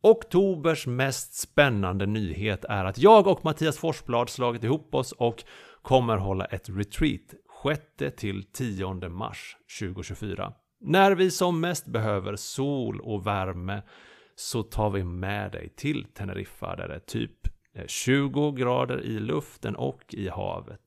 Oktobers 0.00 0.86
mest 0.86 1.34
spännande 1.34 2.06
nyhet 2.06 2.64
är 2.64 2.84
att 2.84 2.98
jag 2.98 3.26
och 3.26 3.44
Mattias 3.44 3.78
Forsblad 3.78 4.28
slagit 4.28 4.64
ihop 4.64 4.94
oss 4.94 5.12
och 5.12 5.44
kommer 5.82 6.16
hålla 6.16 6.44
ett 6.44 6.68
retreat 6.68 7.34
6 7.98 8.16
till 8.16 8.44
10 8.44 9.08
mars 9.08 9.56
2024. 9.80 10.52
När 10.80 11.14
vi 11.14 11.30
som 11.30 11.60
mest 11.60 11.86
behöver 11.86 12.36
sol 12.36 13.00
och 13.00 13.26
värme 13.26 13.82
så 14.42 14.62
tar 14.62 14.90
vi 14.90 15.04
med 15.04 15.52
dig 15.52 15.68
till 15.76 16.04
Teneriffa 16.04 16.76
där 16.76 16.88
det 16.88 16.94
är 16.94 16.98
typ 16.98 17.46
eh, 17.74 17.86
20 17.86 18.52
grader 18.52 19.00
i 19.04 19.20
luften 19.20 19.76
och 19.76 20.02
i 20.08 20.28
havet. 20.28 20.80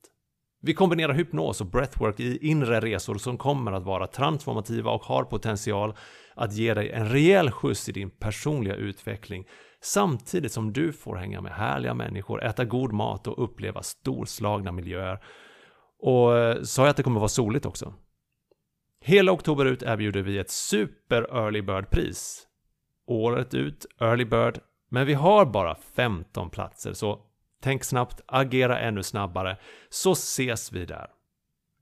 Vi 0.62 0.74
kombinerar 0.74 1.14
hypnos 1.14 1.62
och 1.62 1.68
breathwork 1.68 2.20
i 2.20 2.48
inre 2.48 2.80
resor 2.80 3.16
som 3.16 3.38
kommer 3.38 3.72
att 3.72 3.84
vara 3.84 4.08
transformativa 4.08 4.92
och 4.92 5.04
har 5.04 5.24
potential 5.24 5.96
att 6.36 6.54
ge 6.54 6.74
dig 6.74 6.92
en 6.92 7.10
rejäl 7.10 7.52
skjuts 7.52 7.90
i 7.90 7.92
din 7.92 8.10
personliga 8.10 8.76
utveckling 8.76 9.46
samtidigt 9.82 10.52
som 10.52 10.74
du 10.74 10.94
får 10.94 11.16
hänga 11.16 11.42
med 11.42 11.52
härliga 11.52 11.94
människor, 11.94 12.44
äta 12.44 12.66
god 12.66 12.94
mat 12.94 13.28
och 13.28 13.44
uppleva 13.44 13.84
storslagna 13.84 14.72
miljöer. 14.72 15.24
Och 16.00 16.38
eh, 16.38 16.62
sa 16.62 16.82
jag 16.82 16.90
att 16.90 16.98
det 16.98 17.04
kommer 17.04 17.20
vara 17.20 17.30
soligt 17.30 17.66
också? 17.66 17.94
Hela 19.02 19.32
oktober 19.32 19.66
ut 19.66 19.84
erbjuder 19.84 20.22
vi 20.22 20.38
ett 20.38 20.50
super 20.50 21.22
early 21.22 21.62
bird-pris. 21.62 22.48
Året 23.08 23.54
ut, 23.54 23.86
early 24.00 24.26
bird, 24.26 24.60
men 24.90 25.08
vi 25.08 25.14
har 25.14 25.46
bara 25.46 25.76
15 25.76 26.50
platser 26.50 26.94
så 26.94 27.20
tänk 27.62 27.84
snabbt, 27.84 28.22
agera 28.26 28.80
ännu 28.80 29.04
snabbare, 29.04 29.58
så 29.90 30.12
ses 30.12 30.72
vi 30.72 30.86
där. 30.86 31.08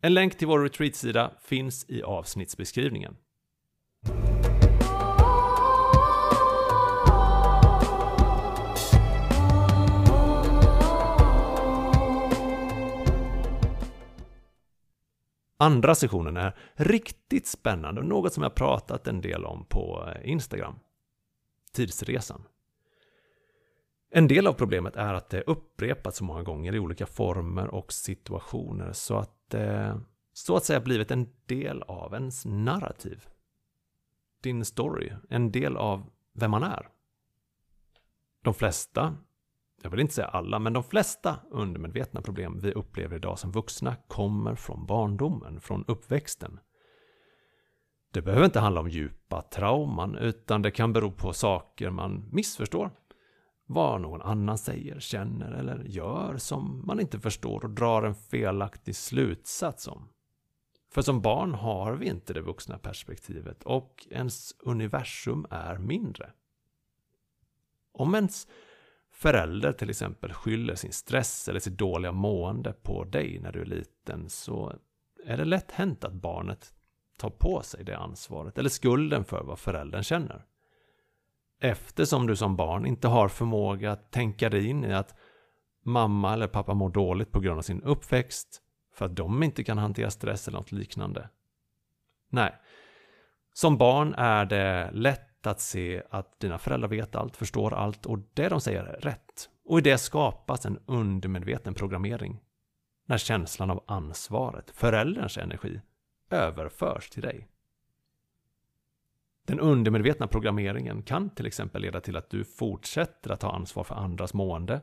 En 0.01 0.13
länk 0.13 0.37
till 0.37 0.47
vår 0.47 0.59
retreat-sida 0.59 1.31
finns 1.41 1.85
i 1.89 2.03
avsnittsbeskrivningen. 2.03 3.15
Andra 15.57 15.95
sessionen 15.95 16.37
är 16.37 16.55
riktigt 16.73 17.47
spännande 17.47 18.01
och 18.01 18.07
något 18.07 18.33
som 18.33 18.43
jag 18.43 18.55
pratat 18.55 19.07
en 19.07 19.21
del 19.21 19.45
om 19.45 19.65
på 19.65 20.09
Instagram. 20.23 20.79
Tidsresan. 21.73 22.47
En 24.09 24.27
del 24.27 24.47
av 24.47 24.53
problemet 24.53 24.95
är 24.95 25.13
att 25.13 25.29
det 25.29 25.41
upprepats 25.41 26.17
så 26.17 26.23
många 26.23 26.43
gånger 26.43 26.75
i 26.75 26.79
olika 26.79 27.05
former 27.05 27.67
och 27.67 27.93
situationer 27.93 28.93
så 28.93 29.17
att 29.17 29.49
det 29.49 30.01
så 30.33 30.55
att 30.55 30.65
säga 30.65 30.79
blivit 30.79 31.11
en 31.11 31.29
del 31.45 31.81
av 31.81 32.13
ens 32.13 32.45
narrativ. 32.45 33.27
Din 34.41 34.65
story, 34.65 35.13
en 35.29 35.51
del 35.51 35.77
av 35.77 36.09
vem 36.33 36.51
man 36.51 36.63
är. 36.63 36.89
De 38.41 38.53
flesta 38.53 39.17
jag 39.83 39.89
vill 39.89 39.99
inte 39.99 40.13
säga 40.13 40.27
alla, 40.27 40.59
men 40.59 40.73
de 40.73 40.83
flesta 40.83 41.39
undermedvetna 41.51 42.21
problem 42.21 42.59
vi 42.59 42.71
upplever 42.71 43.15
idag 43.15 43.39
som 43.39 43.51
vuxna 43.51 43.95
kommer 44.07 44.55
från 44.55 44.85
barndomen, 44.85 45.61
från 45.61 45.85
uppväxten. 45.87 46.59
Det 48.13 48.21
behöver 48.21 48.45
inte 48.45 48.59
handla 48.59 48.81
om 48.81 48.89
djupa 48.89 49.41
trauman, 49.41 50.15
utan 50.15 50.61
det 50.61 50.71
kan 50.71 50.93
bero 50.93 51.11
på 51.11 51.33
saker 51.33 51.89
man 51.89 52.29
missförstår. 52.31 52.91
Vad 53.65 54.01
någon 54.01 54.21
annan 54.21 54.57
säger, 54.57 54.99
känner 54.99 55.51
eller 55.51 55.83
gör 55.83 56.37
som 56.37 56.81
man 56.85 56.99
inte 56.99 57.19
förstår 57.19 57.63
och 57.63 57.69
drar 57.69 58.03
en 58.03 58.15
felaktig 58.15 58.95
slutsats 58.95 59.87
om. 59.87 60.09
För 60.91 61.01
som 61.01 61.21
barn 61.21 61.53
har 61.53 61.93
vi 61.93 62.07
inte 62.07 62.33
det 62.33 62.41
vuxna 62.41 62.77
perspektivet 62.77 63.63
och 63.63 64.07
ens 64.09 64.55
universum 64.59 65.45
är 65.49 65.77
mindre. 65.77 66.31
Om 67.93 68.15
ens 68.15 68.47
förälder 69.11 69.71
till 69.71 69.89
exempel 69.89 70.33
skyller 70.33 70.75
sin 70.75 70.93
stress 70.93 71.47
eller 71.47 71.59
sitt 71.59 71.77
dåliga 71.77 72.11
mående 72.11 72.73
på 72.73 73.03
dig 73.03 73.39
när 73.39 73.51
du 73.51 73.61
är 73.61 73.65
liten 73.65 74.29
så 74.29 74.73
är 75.25 75.37
det 75.37 75.45
lätt 75.45 75.71
hänt 75.71 76.03
att 76.03 76.13
barnet 76.13 76.73
tar 77.17 77.29
på 77.29 77.61
sig 77.61 77.83
det 77.83 77.97
ansvaret 77.97 78.57
eller 78.57 78.69
skulden 78.69 79.25
för 79.25 79.43
vad 79.43 79.59
föräldern 79.59 80.03
känner. 80.03 80.45
Eftersom 81.61 82.27
du 82.27 82.35
som 82.35 82.55
barn 82.55 82.85
inte 82.85 83.07
har 83.07 83.27
förmåga 83.27 83.91
att 83.91 84.11
tänka 84.11 84.49
dig 84.49 84.67
in 84.67 84.85
i 84.85 84.93
att 84.93 85.15
mamma 85.85 86.33
eller 86.33 86.47
pappa 86.47 86.73
mår 86.73 86.89
dåligt 86.89 87.31
på 87.31 87.39
grund 87.39 87.57
av 87.57 87.61
sin 87.61 87.83
uppväxt 87.83 88.61
för 88.93 89.05
att 89.05 89.15
de 89.15 89.43
inte 89.43 89.63
kan 89.63 89.77
hantera 89.77 90.11
stress 90.11 90.47
eller 90.47 90.57
något 90.57 90.71
liknande. 90.71 91.29
Nej, 92.29 92.55
som 93.53 93.77
barn 93.77 94.13
är 94.13 94.45
det 94.45 94.91
lätt 94.93 95.47
att 95.47 95.61
se 95.61 96.03
att 96.09 96.39
dina 96.39 96.57
föräldrar 96.57 96.89
vet 96.89 97.15
allt, 97.15 97.37
förstår 97.37 97.73
allt 97.73 98.05
och 98.05 98.19
det 98.33 98.49
de 98.49 98.61
säger 98.61 98.83
är 98.83 98.99
rätt. 98.99 99.49
Och 99.65 99.79
i 99.79 99.81
det 99.81 99.97
skapas 99.97 100.65
en 100.65 100.79
undermedveten 100.85 101.73
programmering. 101.73 102.39
När 103.05 103.17
känslan 103.17 103.69
av 103.69 103.83
ansvaret, 103.87 104.71
förälderns 104.71 105.37
energi, 105.37 105.81
överförs 106.33 107.09
till 107.09 107.21
dig. 107.21 107.47
Den 109.45 109.59
undermedvetna 109.59 110.27
programmeringen 110.27 111.03
kan 111.03 111.29
till 111.29 111.45
exempel 111.45 111.81
leda 111.81 112.01
till 112.01 112.17
att 112.17 112.29
du 112.29 112.43
fortsätter 112.43 113.29
att 113.29 113.39
ta 113.39 113.51
ansvar 113.51 113.83
för 113.83 113.95
andras 113.95 114.33
mående, 114.33 114.81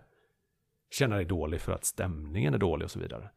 känner 0.91 1.17
dig 1.17 1.25
dålig 1.25 1.61
för 1.61 1.73
att 1.73 1.85
stämningen 1.85 2.55
är 2.55 2.59
dålig 2.59 2.85
och 2.85 2.91
så 2.91 2.99
vidare. 2.99 3.31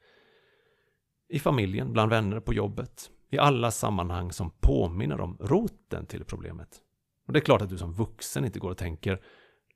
I 1.29 1.39
familjen, 1.39 1.93
bland 1.93 2.09
vänner, 2.09 2.39
på 2.39 2.53
jobbet, 2.53 3.11
i 3.29 3.37
alla 3.37 3.71
sammanhang 3.71 4.31
som 4.31 4.51
påminner 4.59 5.21
om 5.21 5.37
roten 5.39 6.05
till 6.05 6.25
problemet. 6.25 6.81
Och 7.27 7.33
det 7.33 7.39
är 7.39 7.41
klart 7.41 7.61
att 7.61 7.69
du 7.69 7.77
som 7.77 7.93
vuxen 7.93 8.45
inte 8.45 8.59
går 8.59 8.71
och 8.71 8.77
tänker 8.77 9.21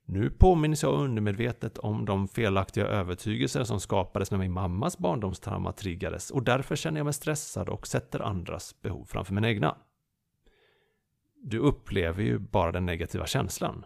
nu 0.10 0.30
påminns 0.30 0.84
jag 0.84 0.94
undermedvetet 0.94 1.78
om 1.78 2.06
de 2.06 2.28
felaktiga 2.28 2.86
övertygelser 2.86 3.64
som 3.64 3.80
skapades 3.80 4.32
när 4.32 4.38
min 4.38 4.52
mammas 4.52 4.98
barndomstrauma 4.98 5.72
triggades 5.72 6.32
och 6.32 6.44
därför 6.44 6.76
känner 6.76 7.00
jag 7.00 7.06
mig 7.06 7.14
stressad 7.14 7.70
och 7.70 7.88
sätter 7.88 8.20
andras 8.20 8.82
behov 8.82 9.06
framför 9.06 9.34
mina 9.34 9.50
egna. 9.50 9.78
Du 11.44 11.60
upplever 11.60 12.24
ju 12.24 12.40
bara 12.40 12.72
den 12.72 12.86
negativa 12.86 13.26
känslan 13.26 13.86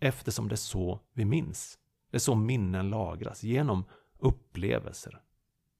eftersom 0.00 0.48
det 0.48 0.54
är 0.54 0.56
så 0.56 1.00
vi 1.12 1.24
minns. 1.24 1.78
Det 2.10 2.16
är 2.16 2.20
så 2.20 2.34
minnen 2.34 2.90
lagras 2.90 3.42
genom 3.42 3.84
upplevelser, 4.18 5.22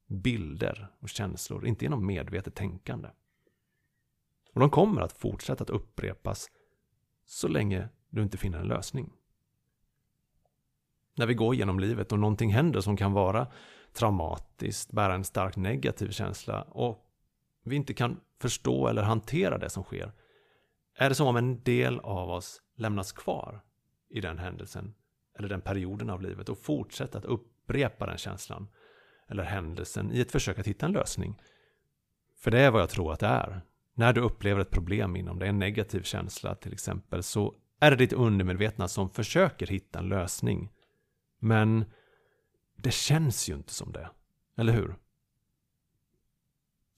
bilder 0.09 0.88
och 1.00 1.09
känslor, 1.09 1.66
inte 1.66 1.85
genom 1.85 2.06
medvetet 2.06 2.54
tänkande. 2.54 3.09
Och 4.52 4.61
de 4.61 4.71
kommer 4.71 5.00
att 5.02 5.12
fortsätta 5.12 5.64
att 5.64 5.71
upprepas 5.71 6.50
så 7.26 7.49
länge 7.49 7.88
du 8.11 8.23
inte 8.23 8.38
finner 8.38 8.59
en 8.59 8.68
lösning. 8.68 9.12
När 11.16 11.26
vi 11.26 11.35
går 11.35 11.54
genom 11.54 11.80
livet 11.80 12.12
och 12.12 12.18
någonting 12.18 12.52
händer 12.52 12.80
som 12.80 12.96
kan 12.96 13.12
vara 13.12 13.46
traumatiskt, 13.92 14.92
bära 14.92 15.14
en 15.14 15.25
stark 15.25 15.56
negativ 15.56 16.11
känsla 16.11 16.62
och 16.62 17.06
vi 17.64 17.76
inte 17.76 17.94
kan 17.94 18.20
förstå 18.40 18.88
eller 18.88 19.02
hantera 19.02 19.58
det 19.58 19.70
som 19.70 19.82
sker, 19.82 20.12
är 20.94 21.08
det 21.08 21.14
som 21.14 21.26
om 21.26 21.37
en 21.37 21.62
del 21.62 22.00
av 22.00 22.30
oss 22.30 22.62
lämnas 22.76 23.12
kvar 23.12 23.61
i 24.08 24.20
den 24.20 24.38
händelsen 24.38 24.94
eller 25.38 25.49
den 25.49 25.61
perioden 25.61 26.11
av 26.11 26.23
livet 26.23 26.49
och 26.49 26.58
fortsätter 26.58 27.18
att 27.18 27.25
upprepa 27.25 28.06
den 28.06 28.18
känslan 28.18 28.68
eller 29.28 29.42
händelsen 29.42 30.12
i 30.12 30.20
ett 30.20 30.32
försök 30.32 30.58
att 30.58 30.66
hitta 30.66 30.87
en 30.87 30.92
lösning. 30.92 31.42
För 32.38 32.50
det 32.50 32.61
är 32.61 32.70
vad 32.70 32.82
jag 32.82 32.90
tror 32.90 33.12
att 33.12 33.20
det 33.20 33.26
är. 33.26 33.61
När 33.94 34.12
du 34.12 34.20
upplever 34.20 34.61
ett 34.61 34.70
problem 34.70 35.16
inom 35.16 35.38
dig, 35.38 35.49
en 35.49 35.58
negativ 35.58 36.02
känsla 36.02 36.54
till 36.54 36.73
exempel, 36.73 37.23
så 37.23 37.54
är 37.80 37.90
det 37.90 37.96
ditt 37.96 38.12
undermedvetna 38.12 38.88
som 38.88 39.11
försöker 39.11 39.66
hitta 39.66 39.99
en 39.99 40.08
lösning. 40.08 40.73
Men 41.47 41.85
det 42.76 42.91
känns 42.91 43.49
ju 43.49 43.55
inte 43.55 43.73
som 43.75 43.93
det, 43.93 44.11
eller 44.57 44.73
hur? 44.73 44.97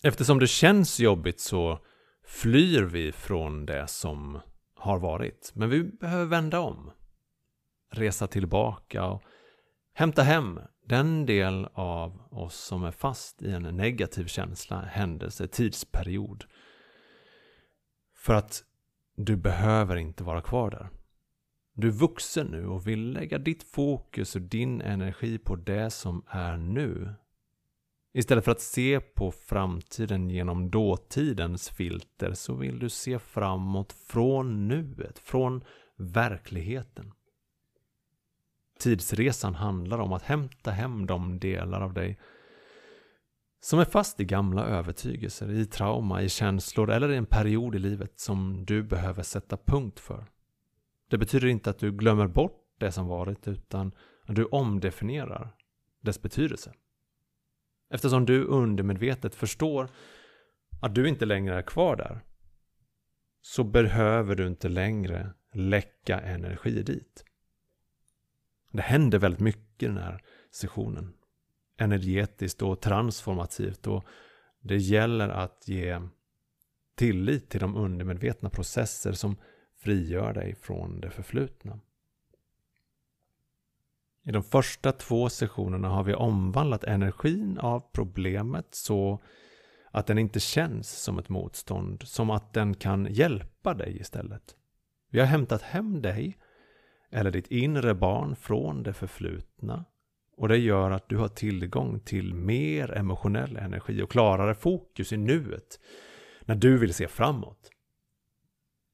Eftersom 0.02 0.38
det 0.38 0.47
känns 0.47 1.00
jobbigt 1.00 1.40
så 1.40 1.85
flyr 2.25 2.83
vi 2.83 3.12
från 3.12 3.67
det 3.67 3.87
som 3.87 4.40
har 4.75 4.99
varit. 4.99 5.52
Men 5.55 5.71
vi 5.71 5.85
behöver 5.85 6.25
vända 6.25 6.61
om. 6.61 6.90
Resa 7.90 8.26
tillbaka 8.26 9.05
och 9.05 9.23
hämta 9.93 10.23
hem 10.23 10.61
den 10.85 11.26
del 11.26 11.69
av 11.73 12.23
oss 12.31 12.57
som 12.57 12.85
är 12.85 12.93
fast 12.93 13.43
i 13.43 13.50
en 13.50 13.62
negativ 13.62 14.26
känsla, 14.26 14.81
händelse, 14.81 15.49
tidsperiod. 15.49 16.45
För 18.14 18.35
att 18.35 18.64
du 19.17 19.37
behöver 19.37 19.97
inte 19.97 20.25
vara 20.25 20.43
kvar 20.43 20.71
där. 20.71 20.98
Du 21.80 21.88
är 21.88 21.92
vuxen 21.92 22.47
nu 22.47 22.66
och 22.66 22.87
vill 22.87 23.12
lägga 23.12 23.38
ditt 23.38 23.62
fokus 23.62 24.37
och 24.37 24.42
din 24.42 24.80
energi 24.80 25.38
på 25.38 25.56
det 25.56 25.90
som 25.90 26.23
är 26.28 26.56
nu. 26.56 27.14
Istället 28.14 28.44
för 28.44 28.52
att 28.52 28.61
se 28.61 29.00
på 29.00 29.32
framtiden 29.32 30.30
genom 30.30 30.70
dåtidens 30.70 31.68
filter 31.68 32.32
så 32.32 32.54
vill 32.54 32.78
du 32.78 32.88
se 32.88 33.18
framåt 33.18 33.92
från 33.92 34.68
nuet, 34.68 35.18
från 35.18 35.64
verkligheten. 35.97 37.12
Tidsresan 38.78 39.54
handlar 39.54 39.99
om 39.99 40.12
att 40.12 40.23
hämta 40.23 40.70
hem 40.70 41.06
de 41.06 41.38
delar 41.38 41.80
av 41.80 41.92
dig 41.92 42.18
som 43.61 43.78
är 43.78 43.85
fast 43.85 44.20
i 44.20 44.25
gamla 44.25 44.64
övertygelser, 44.66 45.50
i 45.50 45.66
trauma, 45.66 46.23
i 46.23 46.28
känslor 46.28 46.90
eller 46.90 47.12
i 47.12 47.16
en 47.16 47.26
period 47.26 47.75
i 47.75 47.78
livet 47.78 48.20
som 48.20 48.64
du 48.64 48.82
behöver 48.82 49.23
sätta 49.23 49.56
punkt 49.56 50.00
för. 50.00 50.26
Det 51.09 51.19
betyder 51.19 51.49
inte 51.49 51.71
att 51.71 51.79
du 51.79 51.93
glömmer 51.93 52.27
bort 52.27 52.65
det 52.79 52.93
som 52.93 53.07
varit 53.07 53.49
utan 53.49 53.93
att 54.27 54.37
du 54.37 54.45
omdefinierar 54.45 55.57
dess 56.00 56.23
betydelse. 56.23 56.73
Eftersom 57.91 58.27
du 58.27 58.45
undermedvetet 58.45 59.35
förstår 59.35 59.91
att 60.81 60.95
du 60.95 61.09
inte 61.09 61.27
längre 61.27 61.55
är 61.55 61.62
kvar 61.62 61.97
där 61.97 62.21
så 63.41 63.65
behöver 63.65 64.35
du 64.35 64.47
inte 64.47 64.69
längre 64.69 65.31
läcka 65.53 66.21
energi 66.21 66.83
dit. 66.83 67.25
Det 68.73 68.83
händer 68.83 69.19
väldigt 69.19 69.41
mycket 69.41 69.83
i 69.83 69.87
den 69.87 69.99
här 69.99 70.25
sessionen. 70.50 71.15
Energetiskt 71.77 72.62
och 72.62 72.81
transformativt 72.81 73.87
och 73.87 74.05
det 74.61 74.77
gäller 74.77 75.29
att 75.29 75.69
ge 75.69 76.00
tillit 76.97 77.50
till 77.50 77.61
de 77.61 77.77
undermedvetna 77.77 78.50
processer 78.50 79.12
som 79.12 79.37
frigör 79.78 80.32
dig 80.32 80.54
från 80.54 81.00
det 81.00 81.11
förflutna. 81.11 81.80
I 84.23 84.32
de 84.32 84.42
första 84.42 84.92
två 84.92 85.28
sessionerna 85.28 85.88
har 85.88 86.04
vi 86.04 86.14
omvandlat 86.14 86.85
energin 86.85 87.58
av 87.58 87.82
problemet 87.92 88.66
så 88.70 89.20
att 89.90 90.06
den 90.06 90.18
inte 90.18 90.40
känns 90.40 91.02
som 91.02 91.18
ett 91.18 91.28
motstånd, 91.28 92.02
som 92.08 92.30
att 92.30 92.52
den 92.52 92.75
kan 92.75 93.06
hjälpa 93.11 93.75
dig 93.75 94.00
istället. 94.00 94.56
Vi 95.11 95.20
har 95.20 95.26
hämtat 95.26 95.62
hem 95.62 96.02
dig 96.02 96.38
eller 97.11 97.30
ditt 97.30 97.47
inre 97.47 97.94
barn 97.94 98.37
från 98.37 98.82
det 98.82 98.92
förflutna 98.92 99.85
och 100.37 100.49
det 100.49 100.56
gör 100.56 100.90
att 100.90 101.08
du 101.08 101.16
har 101.16 101.28
tillgång 101.28 102.00
till 102.00 102.35
mer 102.35 102.90
emotionell 102.90 103.56
energi 103.56 104.02
och 104.02 104.11
klarare 104.11 104.54
fokus 104.54 105.12
i 105.12 105.16
nuet 105.16 105.80
när 106.40 106.54
du 106.54 106.78
vill 106.78 106.94
se 106.94 107.08
framåt. 107.08 107.70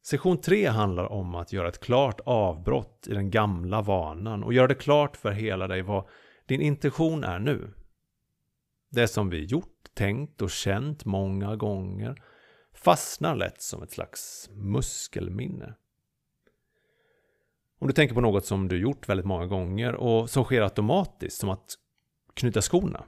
Session 0.06 0.40
3 0.40 0.66
handlar 0.66 1.12
om 1.12 1.34
att 1.34 1.52
göra 1.52 1.68
ett 1.68 1.80
klart 1.80 2.20
avbrott 2.24 3.06
i 3.10 3.14
den 3.14 3.30
gamla 3.30 3.82
vanan 3.82 4.44
och 4.44 4.52
göra 4.52 4.66
det 4.66 4.74
klart 4.74 5.16
för 5.16 5.30
hela 5.30 5.66
dig 5.66 5.82
vad 5.82 6.08
din 6.46 6.60
intention 6.60 7.24
är 7.24 7.38
nu. 7.38 7.74
Det 8.90 9.08
som 9.08 9.30
vi 9.30 9.44
gjort, 9.44 9.94
tänkt 9.94 10.42
och 10.42 10.50
känt 10.50 11.04
många 11.04 11.56
gånger 11.56 12.22
fastnar 12.72 13.36
lätt 13.36 13.62
som 13.62 13.82
ett 13.82 13.90
slags 13.90 14.50
muskelminne. 14.52 15.74
Om 17.78 17.86
du 17.86 17.92
tänker 17.92 18.14
på 18.14 18.20
något 18.20 18.46
som 18.46 18.68
du 18.68 18.80
gjort 18.80 19.08
väldigt 19.08 19.26
många 19.26 19.46
gånger 19.46 19.94
och 19.94 20.30
som 20.30 20.44
sker 20.44 20.62
automatiskt, 20.62 21.40
som 21.40 21.50
att 21.50 21.74
knyta 22.34 22.62
skorna, 22.62 23.04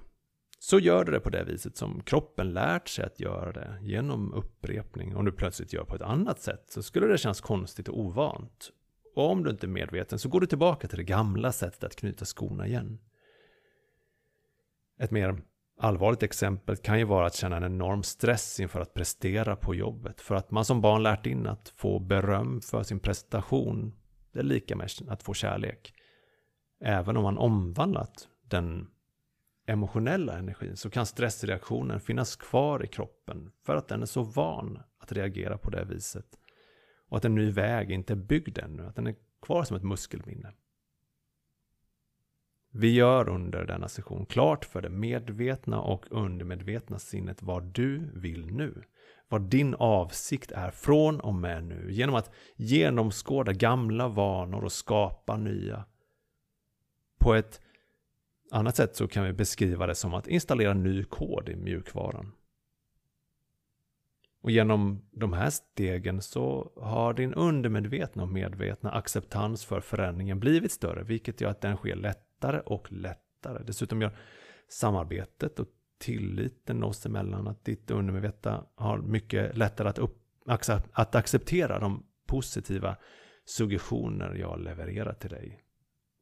så 0.67 0.79
gör 0.79 1.05
du 1.05 1.13
det 1.13 1.21
på 1.21 1.31
det 1.31 1.45
viset 1.45 1.77
som 1.77 2.03
kroppen 2.03 2.53
lärt 2.53 2.89
sig 2.89 3.05
att 3.05 3.21
göra 3.21 3.53
det 3.53 3.79
genom 3.83 4.35
upprepning. 4.35 5.17
Om 5.17 5.25
du 5.25 5.33
plötsligt 5.33 5.73
gör 5.73 5.85
på 5.85 5.95
ett 5.95 6.03
annat 6.03 6.41
sätt 6.41 6.65
så 6.69 6.83
skulle 6.83 7.07
det 7.07 7.19
kännas 7.19 7.41
konstigt 7.41 7.89
och 7.89 8.01
ovant. 8.01 8.71
Och 9.15 9.31
om 9.31 9.45
du 9.45 9.51
inte 9.51 9.67
är 9.67 9.69
medveten 9.69 10.19
så 10.19 10.29
går 10.29 10.41
du 10.41 10.47
tillbaka 10.47 10.89
till 10.89 10.99
det 10.99 11.05
gamla 11.05 11.53
sättet 11.53 11.85
att 11.85 11.97
knyta 11.97 12.25
skorna 12.25 12.67
igen. 12.67 12.99
Ett 14.99 15.11
mer 15.11 15.43
allvarligt 15.79 16.23
exempel 16.23 16.77
kan 16.77 16.99
ju 16.99 17.05
vara 17.05 17.27
att 17.27 17.35
känna 17.35 17.57
en 17.57 17.65
enorm 17.65 18.03
stress 18.03 18.61
inför 18.61 18.81
att 18.81 18.95
prestera 18.95 19.57
på 19.57 19.75
jobbet. 19.75 20.21
För 20.21 20.35
att 20.35 20.51
man 20.51 20.65
som 20.65 20.81
barn 20.81 21.03
lärt 21.03 21.27
in 21.27 21.47
att 21.47 21.69
få 21.77 21.99
beröm 21.99 22.61
för 22.61 22.83
sin 22.83 23.01
prestation, 23.01 23.95
det 24.33 24.39
är 24.39 24.45
lika 24.45 24.77
med 24.77 24.91
att 25.09 25.23
få 25.23 25.35
kärlek. 25.35 25.95
Även 26.81 27.17
om 27.17 27.23
man 27.23 27.39
omvandlat 27.39 28.29
den 28.49 28.87
emotionella 29.67 30.39
energin 30.39 30.77
så 30.77 30.91
kan 30.91 31.07
stressreaktionen 31.07 32.01
finnas 32.01 32.37
kvar 32.37 32.85
i 32.85 32.87
kroppen 32.87 33.51
för 33.65 33.77
att 33.77 33.89
den 33.89 34.03
är 34.03 34.07
så 34.07 34.23
van 34.23 34.79
att 34.99 35.13
reagera 35.13 35.59
på 35.59 35.71
det 35.71 35.85
viset. 35.85 36.27
Och 37.09 37.17
att 37.17 37.25
en 37.25 37.35
ny 37.35 37.51
väg 37.51 37.91
inte 37.91 38.13
är 38.13 38.17
byggd 38.17 38.59
ännu, 38.59 38.87
att 38.87 38.97
den 38.97 39.07
är 39.07 39.15
kvar 39.43 39.65
som 39.65 39.77
ett 39.77 39.83
muskelminne. 39.83 40.53
Vi 42.71 42.95
gör 42.95 43.29
under 43.29 43.65
denna 43.65 43.89
session 43.89 44.27
klart 44.27 44.65
för 44.65 44.83
det 44.83 44.89
medvetna 44.89 45.81
och 45.81 46.07
undermedvetna 46.11 46.99
sinnet 46.99 47.43
vad 47.43 47.63
du 47.63 48.11
vill 48.15 48.47
nu. 48.47 48.83
Vad 49.29 49.43
din 49.43 49.75
avsikt 49.75 50.53
är 50.53 50.71
från 50.71 51.21
och 51.21 51.35
med 51.35 51.65
nu 51.65 51.93
genom 51.93 52.15
att 52.15 52.31
genomskåda 52.57 53.53
gamla 53.53 54.09
vanor 54.09 54.65
och 54.65 54.73
skapa 54.73 55.37
nya. 55.37 55.85
På 57.19 57.35
ett 57.35 57.61
annat 58.57 58.77
sätt 58.77 58.97
så 58.97 59.09
kan 59.09 59.25
vi 59.25 59.33
beskriva 59.33 59.87
det 59.87 59.95
som 59.95 60.15
att 60.15 60.29
installera 60.29 60.75
ny 60.75 61.05
kod 61.05 61.49
i 61.49 61.57
mjukvaran. 61.57 62.33
Och 64.43 64.51
genom 64.51 65.03
de 65.11 65.33
här 65.33 65.51
stegen 65.51 66.23
så 66.23 66.73
har 66.77 67.15
din 67.15 67.35
undermedvetna 67.35 68.23
och 68.23 68.29
medvetna 68.29 68.91
acceptans 68.91 69.65
för 69.65 69.81
förändringen 69.81 70.41
blivit 70.41 70.73
större, 70.73 71.03
vilket 71.03 71.41
gör 71.41 71.51
att 71.51 71.61
den 71.61 71.77
sker 71.77 71.97
lättare 71.97 72.61
och 72.61 72.93
lättare. 72.93 73.63
Dessutom 73.67 74.03
gör 74.03 74.17
samarbetet 74.69 75.61
och 75.61 75.69
tilliten 75.99 76.85
oss 76.85 77.07
emellan 77.07 77.49
att 77.49 77.65
ditt 77.65 77.91
undermedvetna 77.91 78.67
har 78.75 78.99
mycket 78.99 79.57
lättare 79.57 79.89
att, 79.89 79.99
upp, 79.99 80.19
att 80.93 81.15
acceptera 81.15 81.79
de 81.79 82.07
positiva 82.27 82.97
suggestioner 83.45 84.35
jag 84.35 84.61
levererar 84.61 85.13
till 85.13 85.31
dig 85.31 85.66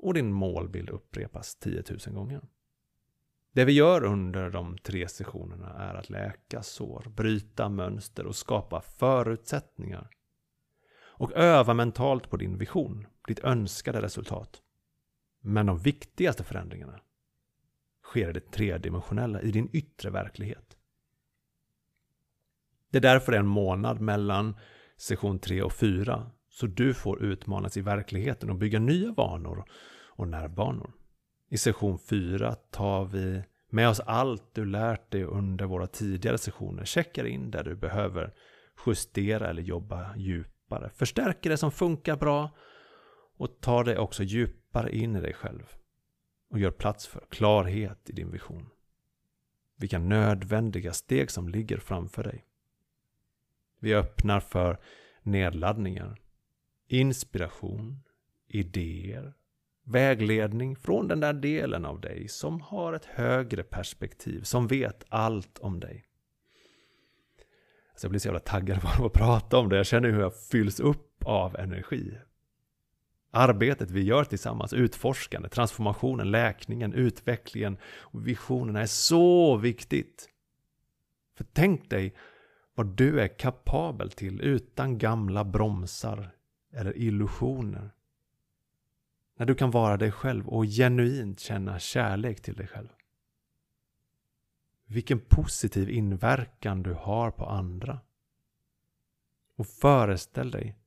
och 0.05 0.14
din 0.14 0.33
målbild 0.33 0.90
upprepas 0.90 1.57
10 1.57 1.83
000 2.07 2.14
gånger. 2.14 2.40
Det 3.53 3.64
vi 3.64 3.73
gör 3.73 4.05
under 4.05 4.51
de 4.51 4.79
tre 4.79 5.09
sessionerna 5.09 5.75
är 5.75 5.95
att 5.95 6.11
läka 6.11 6.62
sår, 6.62 7.12
bryta 7.17 7.69
mönster 7.69 8.27
och 8.27 8.37
skapa 8.37 8.81
förutsättningar. 8.81 10.11
Och 10.97 11.33
öva 11.33 11.75
mentalt 11.75 12.31
på 12.31 12.37
din 12.37 12.59
vision, 12.59 13.07
ditt 13.27 13.45
önskade 13.45 14.03
resultat. 14.03 14.62
Men 15.40 15.67
de 15.67 15.79
viktigaste 15.79 16.45
förändringarna 16.45 17.01
sker 18.03 18.31
i 18.31 18.33
det 18.33 18.51
tredimensionella, 18.51 19.43
i 19.43 19.51
din 19.51 19.69
yttre 19.73 20.11
verklighet. 20.11 20.77
Det 22.90 22.99
är 22.99 23.03
därför 23.03 23.33
det 23.33 23.38
är 23.38 23.43
en 23.43 23.47
månad 23.47 24.01
mellan 24.01 24.57
session 24.97 25.38
3 25.38 25.62
och 25.62 25.73
4 25.73 26.31
så 26.49 26.67
du 26.67 26.95
får 26.95 27.23
utmanas 27.23 27.77
i 27.77 27.81
verkligheten 27.81 28.51
och 28.51 28.57
bygga 28.57 28.79
nya 28.79 29.12
vanor 29.12 29.64
och 30.16 30.29
nervbanor. 30.29 30.92
I 31.48 31.57
session 31.57 31.98
4 31.98 32.55
tar 32.55 33.05
vi 33.05 33.42
med 33.70 33.88
oss 33.88 34.00
allt 34.00 34.55
du 34.55 34.64
lärt 34.64 35.11
dig 35.11 35.24
under 35.24 35.64
våra 35.64 35.87
tidigare 35.87 36.38
sessioner, 36.38 36.85
checkar 36.85 37.24
in 37.24 37.50
där 37.50 37.64
du 37.64 37.74
behöver 37.74 38.35
justera 38.87 39.50
eller 39.50 39.62
jobba 39.62 40.16
djupare, 40.16 40.90
förstärker 40.90 41.50
det 41.50 41.57
som 41.57 41.70
funkar 41.70 42.16
bra 42.16 42.50
och 43.37 43.61
tar 43.61 43.85
dig 43.85 43.98
också 43.98 44.22
djupare 44.22 44.96
in 44.96 45.16
i 45.16 45.20
dig 45.20 45.35
själv 45.35 45.74
och 46.50 46.59
gör 46.59 46.70
plats 46.70 47.07
för 47.07 47.24
klarhet 47.29 48.11
i 48.11 48.12
din 48.12 48.31
vision. 48.31 48.70
Vilka 49.77 49.98
nödvändiga 49.98 50.92
steg 50.92 51.31
som 51.31 51.48
ligger 51.48 51.79
framför 51.79 52.22
dig. 52.22 52.44
Vi 53.81 53.94
öppnar 53.94 54.40
för 54.40 54.81
nedladdningar, 55.22 56.20
inspiration, 56.87 58.03
idéer, 58.46 59.35
vägledning 59.85 60.77
från 60.77 61.09
den 61.09 61.20
där 61.20 61.33
delen 61.33 61.85
av 61.85 62.01
dig 62.01 62.29
som 62.29 62.61
har 62.61 62.92
ett 62.92 63.05
högre 63.05 63.62
perspektiv, 63.62 64.42
som 64.42 64.66
vet 64.66 65.05
allt 65.09 65.59
om 65.59 65.81
dig. 65.81 66.07
Alltså 67.90 68.05
jag 68.05 68.11
blir 68.11 68.20
så 68.20 68.29
jävla 68.29 68.40
taggad 68.40 68.81
bara 68.83 68.99
av 68.99 69.05
att 69.05 69.12
prata 69.12 69.59
om 69.59 69.68
det. 69.68 69.77
Jag 69.77 69.87
känner 69.87 70.11
hur 70.11 70.20
jag 70.20 70.37
fylls 70.37 70.81
upp 70.81 71.25
av 71.25 71.57
energi. 71.57 72.18
Arbetet 73.31 73.90
vi 73.90 74.03
gör 74.03 74.25
tillsammans, 74.25 74.73
utforskande, 74.73 75.49
transformationen, 75.49 76.31
läkningen, 76.31 76.92
utvecklingen 76.92 77.79
och 77.85 78.27
visionerna 78.27 78.81
är 78.83 78.87
så 78.87 79.57
viktigt. 79.57 80.29
För 81.37 81.44
tänk 81.53 81.90
dig 81.90 82.14
vad 82.75 82.87
du 82.87 83.20
är 83.20 83.29
kapabel 83.29 84.11
till 84.11 84.40
utan 84.40 84.99
gamla 84.99 85.44
bromsar 85.44 86.31
eller 86.73 86.99
illusioner. 86.99 87.90
När 89.37 89.47
du 89.47 89.55
kan 89.55 89.70
vara 89.70 89.97
dig 89.97 90.12
själv 90.12 90.49
och 90.49 90.64
genuint 90.64 91.40
känna 91.40 91.79
kärlek 91.79 92.42
till 92.42 92.55
dig 92.55 92.66
själv. 92.66 92.88
Vilken 94.87 95.20
positiv 95.20 95.90
inverkan 95.90 96.83
du 96.83 96.92
har 96.92 97.31
på 97.31 97.47
andra. 97.47 98.01
Och 99.57 99.66
föreställ 99.66 100.51
dig 100.51 100.79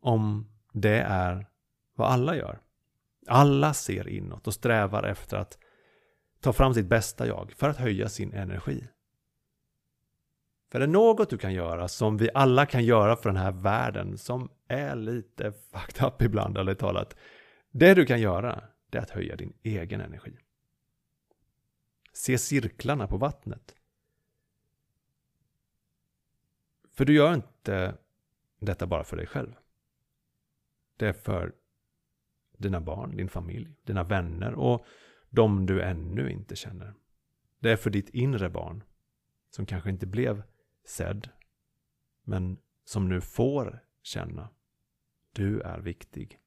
om 0.00 0.46
det 0.72 1.00
är 1.00 1.46
vad 1.94 2.12
alla 2.12 2.36
gör. 2.36 2.60
Alla 3.26 3.74
ser 3.74 4.08
inåt 4.08 4.46
och 4.46 4.54
strävar 4.54 5.02
efter 5.02 5.36
att 5.36 5.58
ta 6.40 6.52
fram 6.52 6.74
sitt 6.74 6.86
bästa 6.86 7.26
jag 7.26 7.52
för 7.52 7.68
att 7.68 7.76
höja 7.76 8.08
sin 8.08 8.32
energi. 8.32 8.88
För 10.70 10.78
det 10.78 10.84
är 10.84 10.88
något 10.88 11.30
du 11.30 11.38
kan 11.38 11.52
göra 11.52 11.88
som 11.88 12.16
vi 12.16 12.30
alla 12.34 12.66
kan 12.66 12.84
göra 12.84 13.16
för 13.16 13.28
den 13.28 13.36
här 13.36 13.52
världen 13.52 14.18
som 14.18 14.50
är 14.68 14.96
lite 14.96 15.52
fucked 15.52 16.06
up 16.06 16.22
ibland, 16.22 16.58
eller 16.58 16.74
talat. 16.74 17.16
Det 17.70 17.94
du 17.94 18.06
kan 18.06 18.20
göra, 18.20 18.64
det 18.90 18.98
är 18.98 19.02
att 19.02 19.10
höja 19.10 19.36
din 19.36 19.52
egen 19.62 20.00
energi. 20.00 20.38
Se 22.12 22.38
cirklarna 22.38 23.06
på 23.06 23.16
vattnet. 23.16 23.74
För 26.92 27.04
du 27.04 27.14
gör 27.14 27.34
inte 27.34 27.94
detta 28.58 28.86
bara 28.86 29.04
för 29.04 29.16
dig 29.16 29.26
själv. 29.26 29.52
Det 30.96 31.08
är 31.08 31.12
för 31.12 31.52
dina 32.56 32.80
barn, 32.80 33.16
din 33.16 33.28
familj, 33.28 33.74
dina 33.84 34.04
vänner 34.04 34.54
och 34.54 34.86
de 35.30 35.66
du 35.66 35.82
ännu 35.82 36.30
inte 36.30 36.56
känner. 36.56 36.94
Det 37.58 37.70
är 37.70 37.76
för 37.76 37.90
ditt 37.90 38.08
inre 38.08 38.50
barn 38.50 38.84
som 39.50 39.66
kanske 39.66 39.90
inte 39.90 40.06
blev 40.06 40.42
sedd, 40.90 41.28
men 42.22 42.58
som 42.84 43.08
nu 43.08 43.20
får 43.20 43.84
känna. 44.02 44.48
Du 45.32 45.60
är 45.60 45.78
viktig. 45.78 46.38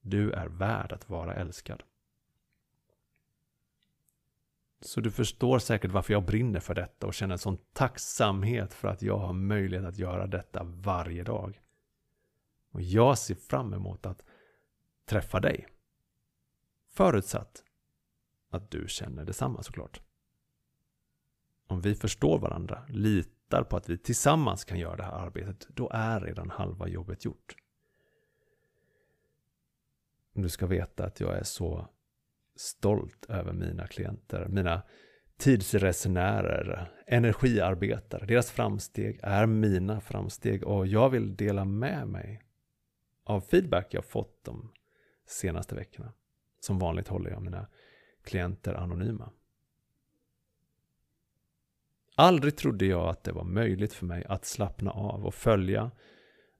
Du 0.00 0.32
är 0.32 0.46
värd 0.46 0.92
att 0.92 1.08
vara 1.08 1.34
älskad. 1.34 1.82
Så 4.80 5.00
du 5.00 5.10
förstår 5.10 5.58
säkert 5.58 5.90
varför 5.90 6.12
jag 6.12 6.24
brinner 6.24 6.60
för 6.60 6.74
detta 6.74 7.06
och 7.06 7.14
känner 7.14 7.32
en 7.32 7.38
sån 7.38 7.58
tacksamhet 7.72 8.74
för 8.74 8.88
att 8.88 9.02
jag 9.02 9.18
har 9.18 9.32
möjlighet 9.32 9.86
att 9.86 9.98
göra 9.98 10.26
detta 10.26 10.64
varje 10.64 11.24
dag. 11.24 11.60
Och 12.70 12.82
jag 12.82 13.18
ser 13.18 13.34
fram 13.34 13.74
emot 13.74 14.06
att 14.06 14.24
träffa 15.04 15.40
dig. 15.40 15.66
Förutsatt 16.90 17.64
att 18.50 18.70
du 18.70 18.84
känner 18.88 19.24
detsamma 19.24 19.62
såklart. 19.62 20.00
Om 21.66 21.80
vi 21.80 21.94
förstår 21.94 22.38
varandra, 22.38 22.84
lite 22.88 23.37
litar 23.48 23.64
på 23.64 23.76
att 23.76 23.88
vi 23.88 23.98
tillsammans 23.98 24.64
kan 24.64 24.78
göra 24.78 24.96
det 24.96 25.02
här 25.02 25.12
arbetet, 25.12 25.66
då 25.68 25.90
är 25.92 26.20
redan 26.20 26.50
halva 26.50 26.88
jobbet 26.88 27.24
gjort. 27.24 27.54
Du 30.34 30.48
ska 30.48 30.66
veta 30.66 31.04
att 31.04 31.20
jag 31.20 31.38
är 31.38 31.42
så 31.42 31.88
stolt 32.56 33.26
över 33.28 33.52
mina 33.52 33.86
klienter, 33.86 34.48
mina 34.48 34.82
tidsresenärer, 35.36 36.92
energiarbetare. 37.06 38.26
Deras 38.26 38.50
framsteg 38.50 39.20
är 39.22 39.46
mina 39.46 40.00
framsteg 40.00 40.64
och 40.64 40.86
jag 40.86 41.10
vill 41.10 41.36
dela 41.36 41.64
med 41.64 42.08
mig 42.08 42.42
av 43.24 43.40
feedback 43.40 43.94
jag 43.94 44.04
fått 44.04 44.44
de 44.44 44.72
senaste 45.26 45.74
veckorna. 45.74 46.12
Som 46.60 46.78
vanligt 46.78 47.08
håller 47.08 47.30
jag 47.30 47.42
mina 47.42 47.66
klienter 48.22 48.74
anonyma. 48.74 49.30
Aldrig 52.20 52.56
trodde 52.56 52.86
jag 52.86 53.08
att 53.08 53.24
det 53.24 53.32
var 53.32 53.44
möjligt 53.44 53.92
för 53.92 54.06
mig 54.06 54.24
att 54.28 54.44
slappna 54.44 54.90
av 54.90 55.26
och 55.26 55.34
följa 55.34 55.90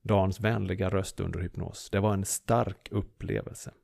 Dans 0.03 0.41
vänliga 0.41 0.89
röst 0.89 1.21
under 1.21 1.41
hypnos. 1.41 1.91
Det 1.91 2.01
var 2.01 2.15
en 2.15 2.25
stark 2.25 2.89
upplevelse. 2.91 3.75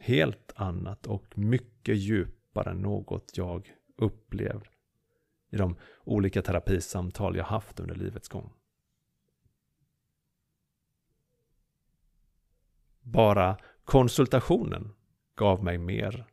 Helt 0.00 0.52
annat 0.56 1.06
och 1.06 1.38
mycket 1.38 1.96
djupare 1.96 2.70
än 2.70 2.82
något 2.82 3.36
jag 3.36 3.72
upplevt 3.96 4.70
i 5.50 5.56
de 5.56 5.76
olika 6.04 6.42
terapisamtal 6.42 7.36
jag 7.36 7.44
haft 7.44 7.80
under 7.80 7.94
livets 7.94 8.28
gång. 8.28 8.52
Bara 13.00 13.58
konsultationen 13.84 14.94
gav 15.34 15.64
mig 15.64 15.78
mer 15.78 16.26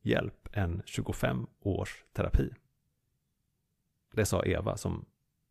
hjälp 0.00 0.48
än 0.52 0.82
25 0.86 1.46
års 1.60 2.04
terapi. 2.12 2.50
Det 4.12 4.24
sa 4.24 4.44
Eva 4.44 4.76
som 4.76 5.04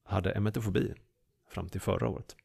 hade 0.03 0.31
emetofobi 0.31 0.93
fram 1.49 1.69
till 1.69 1.81
förra 1.81 2.09
året. 2.09 2.35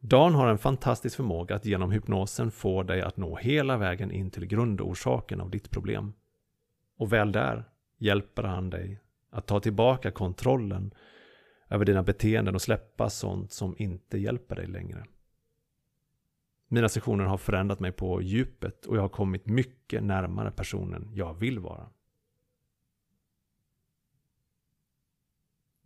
Dan 0.00 0.34
har 0.34 0.48
en 0.48 0.58
fantastisk 0.58 1.16
förmåga 1.16 1.54
att 1.54 1.64
genom 1.64 1.90
hypnosen 1.90 2.50
få 2.50 2.82
dig 2.82 3.02
att 3.02 3.16
nå 3.16 3.36
hela 3.36 3.76
vägen 3.76 4.10
in 4.10 4.30
till 4.30 4.46
grundorsaken 4.46 5.40
av 5.40 5.50
ditt 5.50 5.70
problem. 5.70 6.12
Och 6.96 7.12
väl 7.12 7.32
där 7.32 7.64
hjälper 7.98 8.42
han 8.42 8.70
dig 8.70 9.00
att 9.30 9.46
ta 9.46 9.60
tillbaka 9.60 10.10
kontrollen 10.10 10.94
över 11.68 11.84
dina 11.84 12.02
beteenden 12.02 12.54
och 12.54 12.62
släppa 12.62 13.10
sånt 13.10 13.52
som 13.52 13.74
inte 13.78 14.18
hjälper 14.18 14.56
dig 14.56 14.66
längre. 14.66 15.04
Mina 16.68 16.88
sessioner 16.88 17.24
har 17.24 17.38
förändrat 17.38 17.80
mig 17.80 17.92
på 17.92 18.22
djupet 18.22 18.86
och 18.86 18.96
jag 18.96 19.02
har 19.02 19.08
kommit 19.08 19.46
mycket 19.46 20.02
närmare 20.02 20.50
personen 20.50 21.10
jag 21.14 21.34
vill 21.34 21.58
vara. 21.58 21.90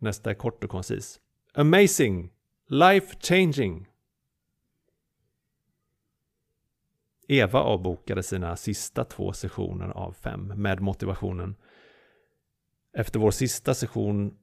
Nästa 0.01 0.31
är 0.31 0.35
kort 0.35 0.65
och 0.65 0.71
koncis. 0.71 1.21
Amazing! 1.55 2.33
Life 2.67 3.17
changing! 3.21 3.87
Eva 7.29 7.61
avbokade 7.61 8.23
sina 8.23 8.57
sista 8.57 9.05
två 9.05 9.33
sessioner 9.33 9.89
av 9.89 10.13
fem 10.13 10.53
med 10.57 10.81
motivationen 10.81 11.57
Efter 12.93 13.21
vår 13.21 13.31
sista 13.31 13.75
session 13.75 14.37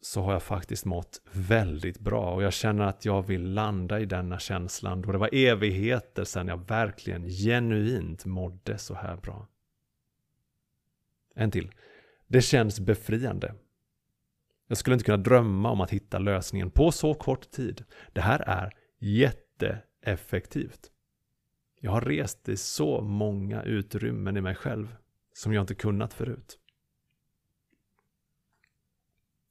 så 0.00 0.22
har 0.22 0.32
jag 0.32 0.42
faktiskt 0.42 0.84
mått 0.84 1.20
väldigt 1.32 1.98
bra 1.98 2.34
och 2.34 2.42
jag 2.42 2.52
känner 2.52 2.84
att 2.84 3.04
jag 3.04 3.26
vill 3.26 3.52
landa 3.52 4.00
i 4.00 4.06
denna 4.06 4.38
känslan 4.38 5.02
då 5.02 5.12
det 5.12 5.18
var 5.18 5.30
evigheter 5.32 6.24
sedan 6.24 6.48
jag 6.48 6.68
verkligen 6.68 7.28
genuint 7.28 8.24
mådde 8.24 8.78
så 8.78 8.94
här 8.94 9.16
bra. 9.16 9.46
En 11.34 11.50
till. 11.50 11.72
Det 12.26 12.42
känns 12.42 12.80
befriande. 12.80 13.54
Jag 14.66 14.78
skulle 14.78 14.94
inte 14.94 15.04
kunna 15.04 15.16
drömma 15.16 15.70
om 15.70 15.80
att 15.80 15.90
hitta 15.90 16.18
lösningen 16.18 16.70
på 16.70 16.92
så 16.92 17.14
kort 17.14 17.50
tid. 17.50 17.84
Det 18.12 18.20
här 18.20 18.40
är 18.40 18.72
jätteeffektivt. 18.98 20.90
Jag 21.80 21.90
har 21.90 22.00
rest 22.00 22.48
i 22.48 22.56
så 22.56 23.00
många 23.00 23.62
utrymmen 23.62 24.36
i 24.36 24.40
mig 24.40 24.54
själv 24.54 24.96
som 25.32 25.52
jag 25.52 25.62
inte 25.62 25.74
kunnat 25.74 26.14
förut. 26.14 26.58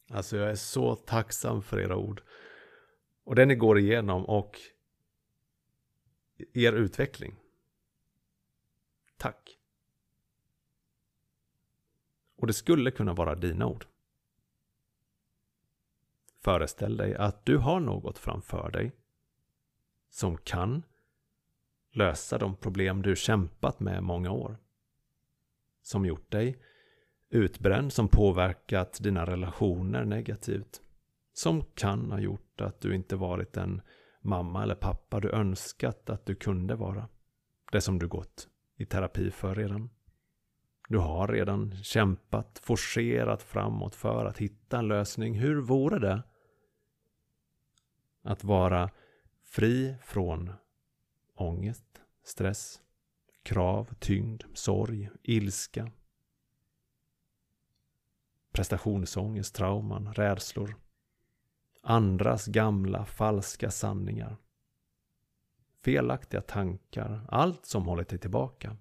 Alltså 0.10 0.38
jag 0.38 0.50
är 0.50 0.56
så 0.56 0.96
tacksam 0.96 1.62
för 1.62 1.80
era 1.80 1.98
ord. 1.98 2.22
Och 3.24 3.36
det 3.36 3.46
ni 3.46 3.56
går 3.56 3.80
igenom 3.80 4.26
och 4.26 4.60
er 6.54 6.74
utveckling. 6.74 7.36
Tack. 9.18 9.60
Och 12.38 12.48
det 12.48 12.54
skulle 12.54 12.92
kunna 12.92 13.14
vara 13.14 13.36
dina 13.36 13.66
ord. 13.66 13.86
Föreställ 16.44 16.98
dig 16.98 17.16
att 17.16 17.46
du 17.46 17.58
har 17.58 17.80
något 17.80 18.18
framför 18.18 18.72
dig 18.72 18.92
som 20.10 20.38
kan 20.38 20.84
lösa 21.92 22.38
de 22.38 22.56
problem 22.56 23.02
du 23.02 23.16
kämpat 23.16 23.80
med 23.80 24.04
många 24.04 24.32
år. 24.32 24.58
Som 25.82 26.06
gjort 26.06 26.32
dig 26.32 26.58
utbränd, 27.30 27.94
som 27.94 28.08
påverkat 28.08 29.00
dina 29.04 29.26
relationer 29.26 30.06
negativt. 30.06 30.82
Som 31.34 31.64
kan 31.76 32.12
ha 32.12 32.20
gjort 32.20 32.62
att 32.62 32.82
du 32.82 32.96
inte 32.96 33.16
varit 33.16 33.54
den 33.54 33.82
mamma 34.22 34.64
eller 34.64 34.76
pappa 34.76 35.20
du 35.20 35.32
önskat 35.32 36.10
att 36.10 36.26
du 36.26 36.36
kunde 36.36 36.76
vara. 36.76 37.10
Det 37.72 37.82
som 37.82 38.00
du 38.00 38.08
gått 38.08 38.48
i 38.78 38.86
terapi 38.86 39.32
för 39.32 39.56
redan. 39.56 39.90
Du 40.90 40.98
har 40.98 41.28
redan 41.28 41.84
kämpat, 41.84 42.60
forcerat 42.64 43.44
framåt 43.44 43.96
för 43.96 44.26
att 44.26 44.38
hitta 44.38 44.80
en 44.80 44.88
lösning. 44.88 45.34
Hur 45.34 45.62
vore 45.62 46.00
det 46.00 46.24
att 48.24 48.44
vara 48.44 48.90
fri 49.42 49.96
från 50.02 50.54
ångest, 51.36 52.02
stress, 52.24 52.82
krav, 53.44 53.94
tyngd, 54.00 54.44
sorg, 54.54 55.10
ilska. 55.24 55.92
prestationsångest, 58.52 59.56
trauman, 59.56 60.14
rädslor, 60.14 60.76
andras 61.82 62.48
gamla 62.48 63.06
falska 63.06 63.72
sanningar, 63.72 64.38
felaktiga 65.82 66.42
tankar, 66.42 67.26
allt 67.30 67.66
som 67.66 67.86
håller 67.86 68.04
dig 68.04 68.20
tillbaka. 68.20 68.78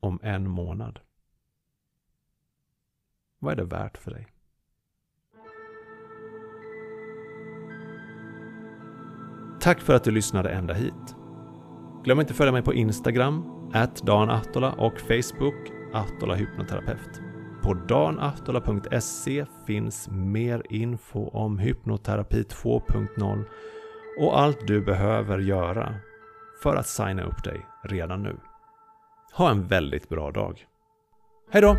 Om 0.00 0.20
en 0.22 0.50
månad. 0.50 1.00
Vad 3.38 3.52
är 3.52 3.56
det 3.56 3.64
värt 3.64 3.98
för 3.98 4.10
dig? 4.10 4.33
Tack 9.64 9.80
för 9.80 9.94
att 9.94 10.04
du 10.04 10.10
lyssnade 10.10 10.50
ända 10.50 10.74
hit. 10.74 11.16
Glöm 12.04 12.20
inte 12.20 12.30
att 12.30 12.36
följa 12.36 12.52
mig 12.52 12.62
på 12.62 12.74
Instagram, 12.74 13.44
danahtola 14.02 14.72
och 14.72 15.00
Facebook, 15.00 15.54
Ahtola 15.92 16.34
Hypnoterapeut. 16.34 17.20
På 17.62 17.74
danahtola.se 17.74 19.46
finns 19.66 20.08
mer 20.10 20.62
info 20.70 21.28
om 21.28 21.58
hypnoterapi 21.58 22.42
2.0 22.42 23.44
och 24.20 24.40
allt 24.40 24.66
du 24.66 24.80
behöver 24.80 25.38
göra 25.38 25.94
för 26.62 26.76
att 26.76 26.86
signa 26.86 27.22
upp 27.22 27.44
dig 27.44 27.66
redan 27.82 28.22
nu. 28.22 28.36
Ha 29.32 29.50
en 29.50 29.66
väldigt 29.66 30.08
bra 30.08 30.30
dag. 30.30 30.66
Hej 31.50 31.62
då! 31.62 31.76